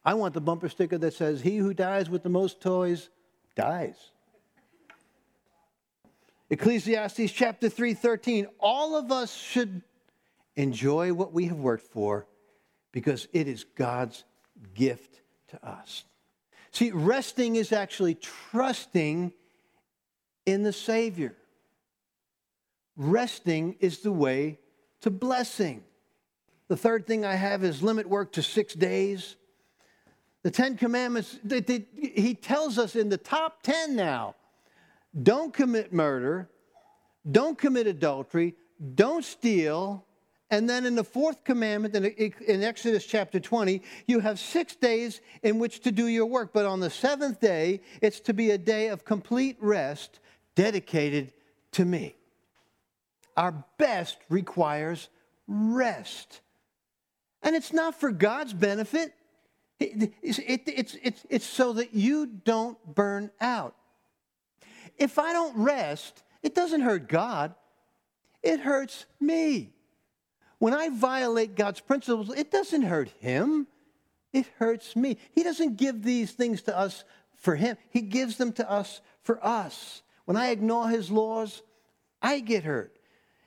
I 0.04 0.15
want 0.15 0.34
the 0.34 0.41
bumper 0.41 0.69
sticker 0.69 0.98
that 0.98 1.13
says, 1.13 1.41
He 1.41 1.58
who 1.58 1.74
dies 1.74 2.10
with 2.10 2.24
the 2.24 2.30
most 2.30 2.62
toys 2.62 3.10
dies. 3.56 4.12
Ecclesiastes 6.50 7.32
chapter 7.32 7.69
3 7.69 7.93
13. 7.93 8.48
All 8.60 8.95
of 8.95 9.12
us 9.12 9.36
should 9.36 9.84
enjoy 10.55 11.13
what 11.13 11.33
we 11.33 11.45
have 11.45 11.57
worked 11.57 11.88
for 11.88 12.27
because 12.91 13.27
it 13.33 13.47
is 13.47 13.63
God's 13.63 14.23
gift 14.73 15.21
to 15.49 15.65
us. 15.65 16.03
See, 16.71 16.91
resting 16.91 17.55
is 17.55 17.71
actually 17.71 18.15
trusting 18.15 19.33
in 20.45 20.63
the 20.63 20.73
Savior. 20.73 21.35
Resting 22.95 23.75
is 23.79 23.99
the 23.99 24.12
way 24.12 24.59
to 25.01 25.09
blessing. 25.09 25.83
The 26.67 26.77
third 26.77 27.07
thing 27.07 27.25
I 27.25 27.35
have 27.35 27.63
is 27.63 27.81
limit 27.81 28.07
work 28.07 28.33
to 28.33 28.43
six 28.43 28.73
days. 28.73 29.35
The 30.43 30.51
Ten 30.51 30.77
Commandments, 30.77 31.38
they, 31.43 31.59
they, 31.59 31.85
he 31.97 32.33
tells 32.35 32.77
us 32.77 32.95
in 32.95 33.09
the 33.09 33.17
top 33.17 33.63
10 33.63 33.95
now 33.95 34.35
don't 35.23 35.53
commit 35.53 35.91
murder, 35.91 36.49
don't 37.29 37.57
commit 37.57 37.88
adultery, 37.88 38.55
don't 38.95 39.25
steal, 39.25 40.05
and 40.51 40.67
then 40.67 40.85
in 40.85 40.95
the 40.95 41.03
fourth 41.03 41.43
commandment, 41.43 41.95
in 41.95 42.63
Exodus 42.63 43.05
chapter 43.05 43.39
20, 43.39 43.83
you 44.07 44.19
have 44.19 44.39
six 44.39 44.75
days 44.75 45.21
in 45.43 45.59
which 45.59 45.81
to 45.81 45.91
do 45.91 46.07
your 46.07 46.25
work. 46.25 46.51
But 46.53 46.65
on 46.65 46.79
the 46.79 46.89
seventh 46.89 47.39
day, 47.39 47.81
it's 48.01 48.19
to 48.21 48.33
be 48.33 48.49
a 48.51 48.57
day 48.57 48.88
of 48.88 49.05
complete 49.05 49.57
rest 49.59 50.19
dedicated 50.55 51.33
to 51.73 51.85
me. 51.85 52.15
Our 53.38 53.63
best 53.77 54.17
requires 54.27 55.09
rest. 55.47 56.41
And 57.43 57.55
it's 57.55 57.71
not 57.71 57.99
for 57.99 58.12
God's 58.12 58.53
benefit, 58.53 59.13
it's, 59.79 60.39
it's, 60.45 60.97
it's, 61.01 61.25
it's 61.29 61.45
so 61.45 61.73
that 61.73 61.93
you 61.93 62.25
don't 62.25 62.77
burn 62.95 63.31
out. 63.39 63.75
If 64.97 65.17
I 65.17 65.31
don't 65.31 65.55
rest, 65.55 66.23
it 66.43 66.53
doesn't 66.53 66.81
hurt 66.81 67.07
God, 67.07 67.55
it 68.43 68.59
hurts 68.59 69.05
me. 69.21 69.73
When 70.60 70.74
I 70.74 70.89
violate 70.89 71.56
God's 71.56 71.80
principles, 71.80 72.30
it 72.36 72.52
doesn't 72.52 72.84
hurt 72.84 73.10
him, 73.19 73.65
it 74.34 74.45
hurts 74.60 74.95
me. 74.95 75.17
He 75.32 75.41
doesn't 75.41 75.78
give 75.78 76.04
these 76.04 76.32
things 76.32 76.62
to 76.63 76.78
us 76.78 77.06
for 77.36 77.56
him, 77.56 77.78
he 77.89 78.02
gives 78.02 78.38
them 78.38 78.52
to 78.54 78.69
us 78.69 79.02
for 79.24 79.43
us. 79.45 80.04
When 80.26 80.38
I 80.38 80.50
ignore 80.50 80.89
his 80.89 81.10
laws, 81.10 81.63
I 82.22 82.41
get 82.41 82.65
hurt. 82.65 83.00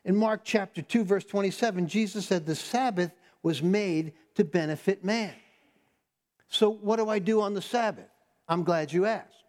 In 0.05 0.17
Mark 0.17 0.41
chapter 0.43 0.83
2, 0.83 1.05
verse 1.05 1.25
27, 1.25 1.87
Jesus 1.87 2.27
said, 2.27 2.45
The 2.45 2.57
Sabbath 2.57 3.13
was 3.43 3.63
made 3.63 4.15
to 4.35 4.45
benefit 4.45 5.05
man. 5.05 5.35
So, 6.49 6.71
what 6.71 6.97
do 6.97 7.09
I 7.09 7.19
do 7.19 7.41
on 7.41 7.55
the 7.55 7.63
Sabbath? 7.63 8.09
I'm 8.49 8.65
glad 8.65 8.93
you 8.93 9.05
asked. 9.07 9.45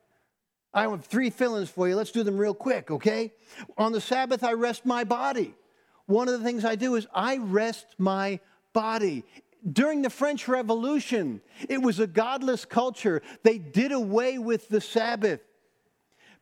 I 0.74 0.84
have 0.84 1.06
three 1.06 1.30
fillings 1.30 1.70
for 1.70 1.88
you. 1.88 1.96
Let's 1.96 2.12
do 2.12 2.24
them 2.24 2.38
real 2.38 2.54
quick, 2.54 2.92
okay? 2.92 3.32
On 3.78 3.92
the 3.92 4.02
Sabbath, 4.02 4.44
I 4.44 4.54
rest 4.54 4.86
my 4.86 5.04
body 5.04 5.56
one 6.06 6.28
of 6.28 6.38
the 6.38 6.46
things 6.46 6.66
I 6.66 6.76
do 6.76 6.96
is 6.96 7.08
I 7.14 7.38
rest 7.38 7.86
my 7.98 8.40
body. 8.74 9.24
During 9.72 10.02
the 10.02 10.10
French 10.10 10.48
Revolution, 10.48 11.42
it 11.70 11.82
was 11.82 12.00
a 12.00 12.08
godless 12.08 12.66
culture. 12.66 13.22
They 13.44 13.58
did 13.58 13.92
away 13.92 14.38
with 14.38 14.68
the 14.68 14.82
Sabbath. 14.82 15.40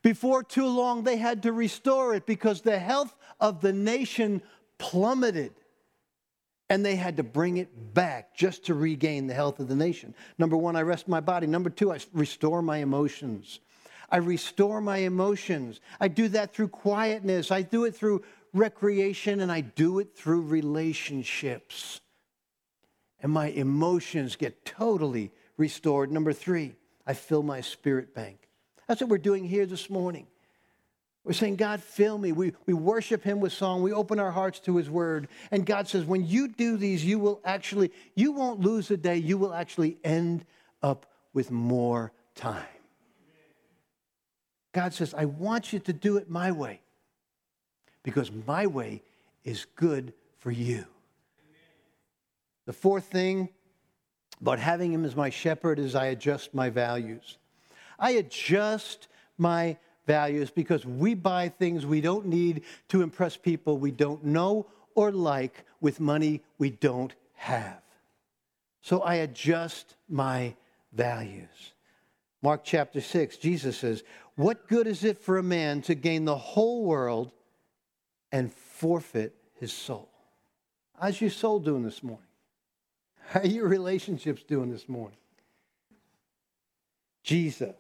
Before 0.02 0.43
too 0.43 0.65
long, 0.65 1.04
they 1.04 1.17
had 1.17 1.43
to 1.43 1.52
restore 1.52 2.15
it 2.15 2.26
because 2.26 2.62
the 2.62 2.80
health 2.80 3.15
of 3.39 3.62
the 3.62 3.74
nation 3.74 4.41
plummeted. 4.80 5.54
And 6.69 6.84
they 6.84 6.95
had 6.95 7.17
to 7.17 7.24
bring 7.24 7.58
it 7.58 7.93
back 7.93 8.36
just 8.36 8.65
to 8.65 8.74
regain 8.74 9.28
the 9.28 9.34
health 9.34 9.60
of 9.60 9.67
the 9.67 9.76
nation. 9.76 10.15
Number 10.39 10.58
one, 10.58 10.76
I 10.76 10.82
rest 10.82 11.08
my 11.08 11.19
body. 11.19 11.45
Number 11.45 11.69
two, 11.69 11.91
I 11.91 12.00
restore 12.13 12.62
my 12.62 12.78
emotions. 12.78 13.60
I 14.10 14.17
restore 14.17 14.82
my 14.82 14.97
emotions. 14.97 15.80
I 16.00 16.08
do 16.08 16.30
that 16.30 16.54
through 16.54 16.69
quietness. 16.69 17.52
I 17.52 17.62
do 17.62 17.86
it 17.86 17.95
through 17.95 18.24
recreation 18.54 19.40
and 19.40 19.52
I 19.52 19.62
do 19.62 20.00
it 20.00 20.16
through 20.16 20.42
relationships. 20.42 22.02
And 23.22 23.32
my 23.32 23.48
emotions 23.48 24.36
get 24.36 24.66
totally 24.66 25.32
restored. 25.58 26.12
Number 26.12 26.34
three, 26.34 26.76
I 27.06 27.14
fill 27.14 27.44
my 27.44 27.62
spirit 27.62 28.14
bank. 28.14 28.50
That's 28.88 29.02
what 29.02 29.10
we're 29.10 29.18
doing 29.20 29.46
here 29.46 29.66
this 29.66 29.90
morning. 29.90 30.28
We're 31.24 31.34
saying, 31.34 31.58
God, 31.58 31.84
fill 31.84 32.18
me. 32.18 32.32
We, 32.32 32.54
we 32.66 32.74
worship 32.74 33.24
Him 33.24 33.40
with 33.40 33.54
song. 33.54 33.84
We 33.84 33.94
open 33.94 34.20
our 34.20 34.32
hearts 34.32 34.60
to 34.62 34.78
His 34.78 34.90
word. 34.90 35.28
And 35.52 35.66
God 35.66 35.88
says, 35.88 36.04
when 36.04 36.26
you 36.26 36.48
do 36.48 36.78
these, 36.78 37.06
you 37.06 37.20
will 37.20 37.40
actually, 37.46 37.92
you 38.16 38.32
won't 38.32 38.60
lose 38.60 38.90
a 38.90 38.98
day. 38.98 39.18
You 39.18 39.38
will 39.38 39.54
actually 39.54 39.98
end 40.04 40.46
up 40.82 41.06
with 41.32 41.52
more 41.52 42.12
time. 42.34 42.66
God 44.74 44.94
says, 44.94 45.14
I 45.14 45.26
want 45.26 45.74
you 45.74 45.80
to 45.80 45.94
do 45.94 46.18
it 46.18 46.30
my 46.30 46.52
way 46.52 46.82
because 48.04 48.32
my 48.48 48.68
way 48.68 49.02
is 49.44 49.66
good 49.76 50.14
for 50.40 50.52
you. 50.52 50.86
The 52.66 52.74
fourth 52.74 53.06
thing 53.06 53.50
about 54.40 54.60
having 54.60 54.94
him 54.94 55.06
as 55.06 55.16
my 55.16 55.30
shepherd 55.30 55.80
is 55.80 55.96
I 55.96 56.08
adjust 56.08 56.54
my 56.54 56.70
values. 56.70 57.38
I 58.00 58.12
adjust 58.12 59.08
my 59.38 59.78
values 60.08 60.50
because 60.50 60.86
we 60.86 61.14
buy 61.14 61.50
things 61.50 61.86
we 61.86 62.02
don't 62.02 62.26
need 62.26 62.64
to 62.90 63.02
impress 63.02 63.38
people 63.38 63.78
we 63.78 63.92
don't 63.92 64.24
know 64.24 64.66
or 64.96 65.12
like 65.12 65.66
with 65.80 66.00
money 66.00 66.42
we 66.58 66.72
don't 66.72 67.14
have. 67.34 67.82
So 68.82 69.02
I 69.02 69.16
adjust 69.16 69.96
my 70.10 70.56
values. 70.92 71.74
Mark 72.42 72.62
chapter 72.64 73.00
6, 73.00 73.38
Jesus 73.38 73.78
says, 73.78 74.04
What 74.36 74.68
good 74.68 74.88
is 74.88 75.04
it 75.04 75.20
for 75.20 75.38
a 75.38 75.44
man 75.44 75.82
to 75.84 75.94
gain 75.94 76.26
the 76.26 76.38
whole 76.38 76.84
world 76.84 77.32
and 78.32 78.54
forfeit 78.54 79.36
his 79.60 79.72
soul. 79.72 80.10
How's 81.00 81.20
your 81.20 81.30
soul 81.30 81.60
doing 81.60 81.84
this 81.84 82.04
morning? 82.04 82.26
How 83.28 83.41
are 83.41 83.48
your 83.48 83.67
relationships 83.67 84.44
doing 84.44 84.70
this 84.70 84.88
morning? 84.88 85.17
Jesus, 87.24 87.76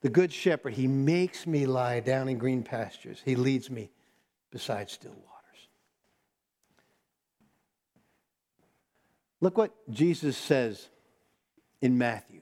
the 0.00 0.08
good 0.08 0.32
shepherd, 0.32 0.74
he 0.74 0.86
makes 0.86 1.46
me 1.46 1.66
lie 1.66 2.00
down 2.00 2.28
in 2.28 2.38
green 2.38 2.62
pastures. 2.62 3.20
He 3.24 3.36
leads 3.36 3.70
me 3.70 3.90
beside 4.50 4.90
still 4.90 5.12
waters. 5.12 5.68
Look 9.40 9.56
what 9.56 9.72
Jesus 9.90 10.36
says 10.36 10.88
in 11.80 11.98
Matthew. 11.98 12.40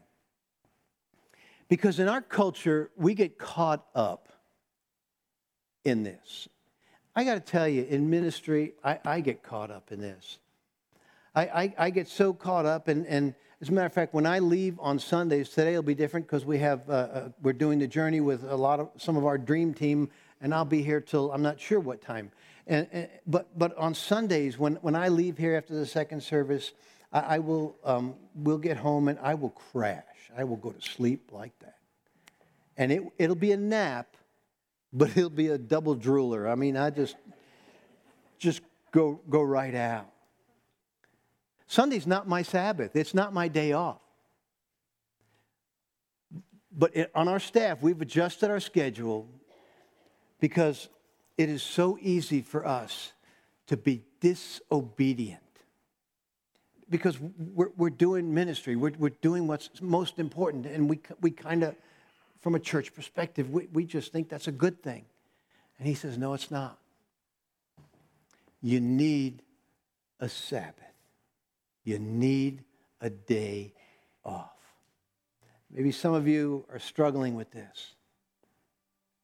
Because 1.68 1.98
in 1.98 2.09
our 2.09 2.22
culture, 2.22 2.90
we 2.96 3.14
get 3.14 3.38
caught 3.38 3.85
up 3.94 4.33
in 5.85 6.05
this. 6.05 6.48
I 7.18 7.24
got 7.24 7.35
to 7.35 7.40
tell 7.40 7.66
you, 7.66 7.83
in 7.85 8.11
ministry, 8.11 8.74
I, 8.85 8.98
I, 9.02 9.20
get 9.20 9.42
caught 9.42 9.70
up 9.70 9.90
in 9.90 10.02
this. 10.02 10.38
I, 11.35 11.46
I, 11.46 11.74
I, 11.79 11.90
get 11.90 12.09
so 12.09 12.35
caught 12.35 12.66
up, 12.66 12.88
and, 12.88 13.07
and 13.07 13.35
as 13.62 13.70
a 13.70 13.72
matter 13.72 13.87
of 13.87 13.94
fact, 13.94 14.12
when 14.12 14.26
I 14.26 14.38
leave 14.38 14.79
on 14.81 14.98
Sundays, 14.98 15.48
today 15.48 15.74
will 15.74 15.83
be 15.83 15.94
different 15.94 16.26
because 16.26 16.44
we 16.44 16.59
have 16.59 16.88
uh, 16.90 16.92
uh, 16.92 17.29
we're 17.40 17.55
doing 17.55 17.79
the 17.79 17.87
journey 17.87 18.20
with 18.20 18.44
a 18.44 18.55
lot 18.55 18.81
of 18.81 18.90
some 18.98 19.16
of 19.16 19.24
our 19.24 19.38
dream 19.38 19.72
team, 19.72 20.11
and 20.42 20.52
I'll 20.52 20.66
be 20.66 20.83
here 20.83 21.00
till 21.00 21.33
I'm 21.33 21.40
not 21.40 21.59
sure 21.59 21.81
what 21.81 22.02
time. 22.02 22.33
And, 22.66 22.87
and 22.92 23.09
but 23.26 23.59
but 23.59 23.74
on 23.79 23.94
Sundays, 23.94 24.59
when 24.59 24.74
when 24.76 24.94
I 24.94 25.09
leave 25.09 25.38
here 25.38 25.57
after 25.57 25.74
the 25.74 25.87
second 25.87 26.22
service, 26.22 26.72
I, 27.14 27.20
I 27.20 27.38
will 27.38 27.76
um, 27.83 28.14
we'll 28.35 28.59
get 28.59 28.76
home 28.76 29.09
and 29.09 29.18
I 29.20 29.33
will 29.33 29.57
crash. 29.72 30.05
I 30.37 30.44
will 30.44 30.57
go 30.57 30.70
to 30.70 30.83
sleep 30.83 31.31
like 31.33 31.59
that, 31.61 31.79
and 32.76 32.92
it 32.92 33.02
it'll 33.16 33.37
be 33.37 33.52
a 33.52 33.57
nap 33.57 34.18
but 34.96 35.11
he'll 35.11 35.28
be 35.28 35.48
a 35.48 35.59
double 35.59 35.94
drooler. 35.94 36.50
I 36.50 36.54
mean, 36.54 36.76
I 36.76 36.90
just 36.90 37.16
just 38.38 38.62
go 38.92 39.20
go 39.28 39.42
right 39.42 39.74
out. 39.74 40.11
Sunday's 41.66 42.06
not 42.06 42.28
my 42.28 42.42
Sabbath. 42.42 42.96
It's 42.96 43.12
not 43.12 43.35
my 43.35 43.48
day 43.48 43.72
off. 43.72 44.00
But 46.72 46.96
it, 46.96 47.11
on 47.14 47.28
our 47.28 47.40
staff, 47.40 47.82
we've 47.82 48.00
adjusted 48.00 48.50
our 48.50 48.61
schedule 48.61 49.28
because 50.40 50.88
it 51.37 51.48
is 51.48 51.62
so 51.62 51.98
easy 52.00 52.42
for 52.42 52.66
us 52.66 53.12
to 53.66 53.76
be 53.76 54.02
disobedient. 54.20 55.40
Because 56.88 57.18
we're, 57.18 57.70
we're 57.76 57.90
doing 57.90 58.32
ministry, 58.32 58.76
we're, 58.76 58.92
we're 58.96 59.11
doing 59.20 59.48
what's 59.48 59.70
most 59.80 60.20
important, 60.20 60.66
and 60.66 60.88
we, 60.88 61.00
we 61.20 61.32
kind 61.32 61.64
of, 61.64 61.74
from 62.40 62.55
a 62.55 62.61
church 62.61 62.94
perspective, 62.94 63.51
we, 63.51 63.68
we 63.72 63.85
just 63.85 64.12
think 64.12 64.29
that's 64.29 64.49
a 64.49 64.53
good 64.53 64.83
thing. 64.83 65.05
And 65.79 65.87
he 65.87 65.94
says, 65.94 66.16
No, 66.16 66.35
it's 66.35 66.51
not. 66.51 66.79
You 68.62 68.81
need 68.81 69.42
a 70.20 70.29
Sabbath, 70.29 70.75
you 71.85 71.99
need 71.99 72.64
a 73.01 73.11
day 73.11 73.75
off. 74.25 74.51
Maybe 75.70 75.92
some 75.92 76.14
of 76.14 76.27
you 76.27 76.64
are 76.72 76.79
struggling 76.79 77.35
with 77.35 77.51
this. 77.51 77.94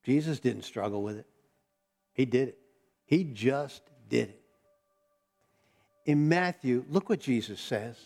Jesus 0.03 0.41
didn't 0.41 0.63
struggle 0.63 1.03
with 1.03 1.19
it, 1.19 1.27
He 2.13 2.25
did 2.25 2.49
it. 2.49 2.59
He 3.05 3.25
just 3.25 3.83
did 4.09 4.31
it. 4.31 4.43
In 6.07 6.29
Matthew, 6.29 6.85
look 6.89 7.09
what 7.09 7.21
Jesus 7.21 7.61
says. 7.61 7.97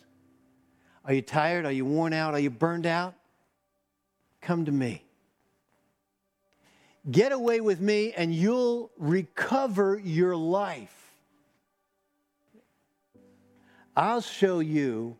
Are 1.04 1.12
you 1.12 1.22
tired? 1.22 1.64
Are 1.64 1.72
you 1.72 1.84
worn 1.84 2.12
out? 2.12 2.34
Are 2.34 2.40
you 2.40 2.50
burned 2.50 2.86
out? 2.86 3.14
Come 4.46 4.64
to 4.66 4.70
me. 4.70 5.02
Get 7.10 7.32
away 7.32 7.60
with 7.60 7.80
me 7.80 8.12
and 8.12 8.32
you'll 8.32 8.92
recover 8.96 9.98
your 9.98 10.36
life. 10.36 11.16
I'll 13.96 14.20
show 14.20 14.60
you 14.60 15.16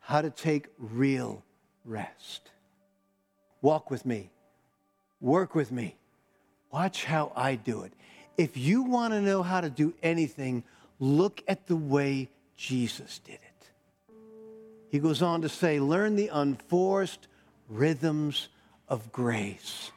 how 0.00 0.20
to 0.20 0.28
take 0.28 0.66
real 0.78 1.42
rest. 1.86 2.50
Walk 3.62 3.90
with 3.90 4.04
me, 4.04 4.28
work 5.22 5.54
with 5.54 5.72
me, 5.72 5.96
watch 6.70 7.06
how 7.06 7.32
I 7.34 7.54
do 7.54 7.80
it. 7.80 7.94
If 8.36 8.58
you 8.58 8.82
want 8.82 9.14
to 9.14 9.22
know 9.22 9.42
how 9.42 9.62
to 9.62 9.70
do 9.70 9.94
anything, 10.02 10.64
look 11.00 11.42
at 11.48 11.66
the 11.66 11.76
way 11.76 12.28
Jesus 12.58 13.20
did 13.20 13.36
it. 13.36 13.70
He 14.90 14.98
goes 14.98 15.22
on 15.22 15.40
to 15.40 15.48
say, 15.48 15.80
learn 15.80 16.14
the 16.14 16.28
unforced 16.28 17.26
rhythms 17.70 18.50
of 18.88 19.12
grace. 19.12 19.90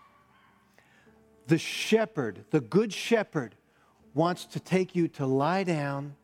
The 1.47 1.57
shepherd, 1.57 2.45
the 2.51 2.61
good 2.61 2.93
shepherd, 2.93 3.55
wants 4.13 4.45
to 4.45 4.59
take 4.59 4.95
you 4.95 5.07
to 5.09 5.25
lie 5.25 5.63
down. 5.63 6.15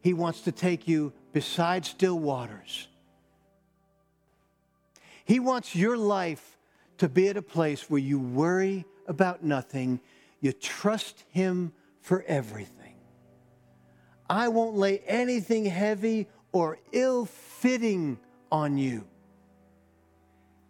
He 0.00 0.14
wants 0.14 0.42
to 0.42 0.52
take 0.52 0.86
you 0.86 1.12
beside 1.32 1.84
still 1.84 2.18
waters. 2.18 2.88
He 5.24 5.40
wants 5.40 5.74
your 5.74 5.96
life 5.96 6.58
to 6.98 7.08
be 7.08 7.28
at 7.28 7.36
a 7.36 7.42
place 7.42 7.88
where 7.88 8.00
you 8.00 8.18
worry 8.18 8.84
about 9.06 9.42
nothing, 9.42 10.00
you 10.40 10.52
trust 10.52 11.24
Him 11.30 11.72
for 12.00 12.24
everything. 12.26 12.94
I 14.28 14.48
won't 14.48 14.76
lay 14.76 14.98
anything 15.00 15.64
heavy 15.64 16.28
or 16.52 16.78
ill 16.92 17.26
fitting 17.26 18.18
on 18.50 18.78
you. 18.78 19.04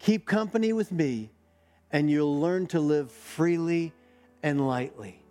Keep 0.02 0.26
company 0.26 0.72
with 0.72 0.90
me, 0.90 1.30
and 1.92 2.10
you'll 2.10 2.40
learn 2.40 2.66
to 2.66 2.80
live 2.80 3.10
freely 3.10 3.92
and 4.42 4.66
lightly. 4.66 5.22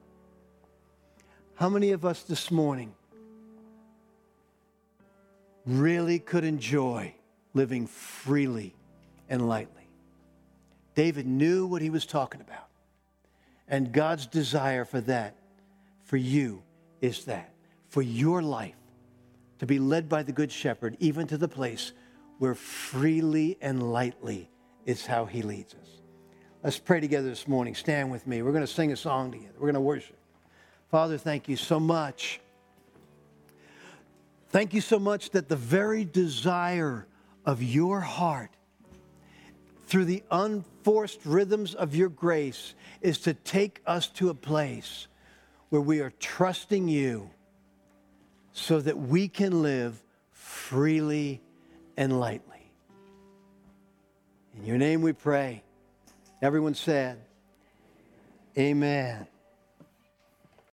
How 1.56 1.68
many 1.68 1.92
of 1.92 2.06
us 2.06 2.24
this 2.24 2.50
morning 2.50 2.94
really 5.66 6.20
could 6.20 6.44
enjoy 6.44 7.14
living 7.54 7.86
freely 7.86 8.74
and 9.30 9.48
lightly. 9.48 9.90
David 10.96 11.26
knew 11.26 11.68
what 11.68 11.82
he 11.82 11.90
was 11.90 12.06
talking 12.06 12.42
about. 12.42 12.68
And 13.68 13.92
God's 13.92 14.26
desire 14.26 14.86
for 14.86 15.02
that, 15.02 15.36
for 16.04 16.18
you, 16.18 16.64
is 17.00 17.26
that, 17.26 17.54
for 17.90 18.02
your 18.02 18.42
life, 18.42 18.76
to 19.60 19.66
be 19.66 19.80
led 19.80 20.10
by 20.10 20.24
the 20.24 20.32
Good 20.32 20.52
Shepherd, 20.52 20.98
even 21.00 21.28
to 21.28 21.38
the 21.38 21.48
place 21.48 21.94
where 22.40 22.56
freely 22.56 23.58
and 23.62 23.92
lightly 23.92 24.51
is 24.86 25.06
how 25.06 25.26
he 25.26 25.42
leads 25.42 25.74
us. 25.74 25.88
Let's 26.64 26.80
pray 26.80 27.00
together 27.00 27.30
this 27.30 27.48
morning. 27.48 27.76
Stand 27.76 28.12
with 28.12 28.28
me. 28.28 28.42
We're 28.42 28.52
going 28.52 28.66
to 28.66 28.72
sing 28.72 28.92
a 28.92 28.98
song 28.98 29.32
together. 29.32 29.54
We're 29.56 29.68
going 29.68 29.76
to 29.76 29.82
worship. 29.82 30.18
Father, 30.90 31.18
thank 31.18 31.48
you 31.48 31.56
so 31.56 31.80
much 31.80 32.40
Thank 34.52 34.74
you 34.74 34.82
so 34.82 35.00
much 35.00 35.30
that 35.30 35.48
the 35.48 35.56
very 35.56 36.04
desire 36.04 37.08
of 37.46 37.64
your 37.64 38.02
heart, 38.02 38.52
through 39.86 40.06
the 40.06 40.24
unforced 40.30 41.26
rhythms 41.26 41.74
of 41.74 41.96
your 41.96 42.10
grace, 42.10 42.76
is 43.00 43.20
to 43.20 43.34
take 43.34 43.82
us 43.88 44.08
to 44.08 44.30
a 44.30 44.34
place 44.34 45.08
where 45.70 45.82
we 45.82 46.02
are 46.02 46.12
trusting 46.20 46.90
you 46.90 47.30
so 48.52 48.82
that 48.82 48.98
we 48.98 49.30
can 49.30 49.62
live 49.62 50.04
freely 50.32 51.42
and 51.96 52.20
lightly. 52.20 52.51
In 54.58 54.66
your 54.66 54.78
name 54.78 55.02
we 55.02 55.14
pray. 55.14 55.64
Everyone 56.42 56.74
said, 56.76 57.20
Amen. 58.58 59.28